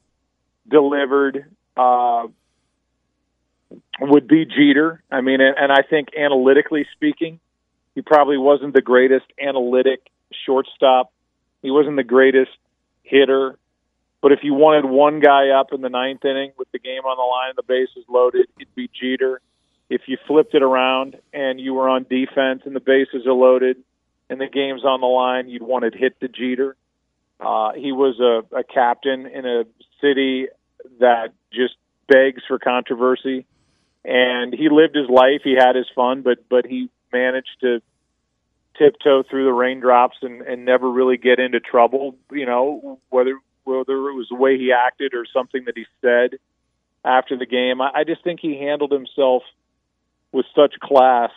delivered 0.69 1.45
uh, 1.75 2.27
would 3.99 4.27
be 4.27 4.45
Jeter. 4.45 5.01
I 5.11 5.21
mean, 5.21 5.39
and, 5.41 5.71
I 5.71 5.81
think 5.81 6.09
analytically 6.17 6.85
speaking, 6.93 7.39
he 7.95 8.01
probably 8.01 8.37
wasn't 8.37 8.73
the 8.73 8.81
greatest 8.81 9.25
analytic 9.41 10.09
shortstop. 10.45 11.11
He 11.61 11.71
wasn't 11.71 11.95
the 11.95 12.03
greatest 12.03 12.51
hitter. 13.03 13.57
But 14.21 14.31
if 14.31 14.39
you 14.43 14.53
wanted 14.53 14.85
one 14.85 15.19
guy 15.19 15.49
up 15.49 15.73
in 15.73 15.81
the 15.81 15.89
ninth 15.89 16.23
inning 16.23 16.53
with 16.57 16.71
the 16.71 16.79
game 16.79 17.03
on 17.03 17.17
the 17.17 17.23
line 17.23 17.49
and 17.49 17.57
the 17.57 17.63
bases 17.63 18.05
loaded, 18.09 18.47
it'd 18.57 18.73
be 18.73 18.89
Jeter. 18.99 19.41
If 19.89 20.01
you 20.07 20.17
flipped 20.27 20.55
it 20.55 20.63
around 20.63 21.17
and 21.33 21.59
you 21.59 21.73
were 21.73 21.89
on 21.89 22.05
defense 22.09 22.63
and 22.65 22.75
the 22.75 22.79
bases 22.79 23.27
are 23.27 23.33
loaded 23.33 23.77
and 24.29 24.39
the 24.39 24.47
game's 24.47 24.85
on 24.85 25.01
the 25.01 25.07
line, 25.07 25.49
you'd 25.49 25.61
want 25.61 25.83
to 25.83 25.97
hit 25.97 26.19
the 26.19 26.29
Jeter. 26.29 26.75
Uh, 27.39 27.73
he 27.73 27.91
was 27.91 28.19
a, 28.19 28.57
a 28.57 28.63
captain 28.63 29.27
in 29.27 29.45
a 29.45 29.65
city 29.99 30.47
that 30.99 31.33
just 31.51 31.75
begs 32.07 32.41
for 32.47 32.59
controversy, 32.59 33.45
and 34.05 34.53
he 34.53 34.69
lived 34.69 34.95
his 34.95 35.09
life. 35.09 35.41
He 35.43 35.55
had 35.57 35.75
his 35.75 35.87
fun, 35.95 36.21
but 36.21 36.49
but 36.49 36.65
he 36.65 36.89
managed 37.11 37.57
to 37.61 37.81
tiptoe 38.77 39.23
through 39.23 39.45
the 39.45 39.53
raindrops 39.53 40.17
and, 40.21 40.41
and 40.41 40.65
never 40.65 40.89
really 40.89 41.17
get 41.17 41.39
into 41.39 41.59
trouble. 41.59 42.15
You 42.31 42.45
know, 42.45 42.99
whether 43.09 43.37
whether 43.63 44.09
it 44.09 44.13
was 44.13 44.27
the 44.29 44.35
way 44.35 44.57
he 44.57 44.71
acted 44.71 45.13
or 45.13 45.25
something 45.33 45.65
that 45.65 45.77
he 45.77 45.85
said 46.01 46.39
after 47.05 47.37
the 47.37 47.45
game. 47.45 47.81
I, 47.81 47.91
I 47.95 48.03
just 48.03 48.23
think 48.23 48.39
he 48.39 48.57
handled 48.57 48.91
himself 48.91 49.43
with 50.31 50.45
such 50.55 50.79
class. 50.79 51.31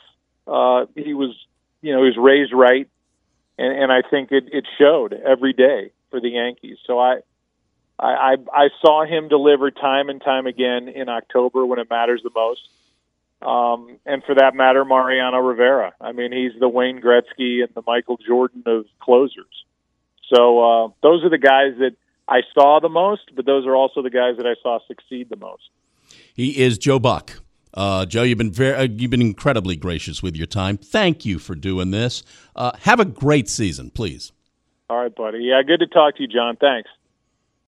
Uh, 0.46 0.86
he 0.94 1.14
was, 1.14 1.36
you 1.82 1.92
know, 1.92 2.02
he 2.02 2.08
was 2.08 2.16
raised 2.16 2.52
right, 2.52 2.88
and, 3.58 3.82
and 3.82 3.92
I 3.92 4.02
think 4.08 4.32
it, 4.32 4.44
it 4.52 4.66
showed 4.78 5.12
every 5.12 5.52
day 5.52 5.90
for 6.10 6.20
the 6.20 6.30
Yankees. 6.30 6.78
So 6.86 6.98
I, 6.98 7.20
I, 7.98 8.36
I 8.52 8.68
saw 8.82 9.06
him 9.06 9.28
deliver 9.28 9.70
time 9.70 10.08
and 10.08 10.20
time 10.20 10.46
again 10.46 10.88
in 10.88 11.08
October 11.08 11.64
when 11.64 11.78
it 11.78 11.88
matters 11.88 12.20
the 12.22 12.30
most. 12.34 12.60
Um, 13.42 13.98
and 14.04 14.22
for 14.24 14.34
that 14.34 14.54
matter, 14.54 14.84
Mariano 14.84 15.38
Rivera. 15.38 15.94
I 16.00 16.12
mean, 16.12 16.32
he's 16.32 16.58
the 16.58 16.68
Wayne 16.68 17.00
Gretzky 17.00 17.62
and 17.62 17.68
the 17.74 17.82
Michael 17.86 18.18
Jordan 18.18 18.62
of 18.66 18.86
closers. 19.00 19.64
So 20.34 20.58
uh, 20.60 20.88
those 21.02 21.24
are 21.24 21.30
the 21.30 21.38
guys 21.38 21.78
that 21.78 21.96
I 22.28 22.40
saw 22.54 22.80
the 22.80 22.88
most, 22.88 23.34
but 23.34 23.46
those 23.46 23.66
are 23.66 23.76
also 23.76 24.02
the 24.02 24.10
guys 24.10 24.36
that 24.38 24.46
I 24.46 24.54
saw 24.62 24.78
succeed 24.88 25.28
the 25.28 25.36
most. 25.36 25.70
He 26.34 26.58
is 26.62 26.78
Joe 26.78 26.98
Buck. 26.98 27.40
Uh, 27.72 28.06
Joe, 28.06 28.22
you've 28.22 28.38
been 28.38 28.52
very, 28.52 28.74
uh, 28.74 28.88
you've 28.90 29.10
been 29.10 29.20
incredibly 29.20 29.76
gracious 29.76 30.22
with 30.22 30.34
your 30.34 30.46
time. 30.46 30.78
Thank 30.78 31.24
you 31.24 31.38
for 31.38 31.54
doing 31.54 31.90
this. 31.90 32.22
Uh, 32.54 32.72
have 32.80 33.00
a 33.00 33.04
great 33.04 33.48
season, 33.48 33.90
please. 33.90 34.32
All 34.88 34.96
right, 34.96 35.14
buddy. 35.14 35.40
Yeah, 35.40 35.62
good 35.62 35.80
to 35.80 35.86
talk 35.86 36.16
to 36.16 36.22
you, 36.22 36.28
John. 36.28 36.56
Thanks. 36.56 36.88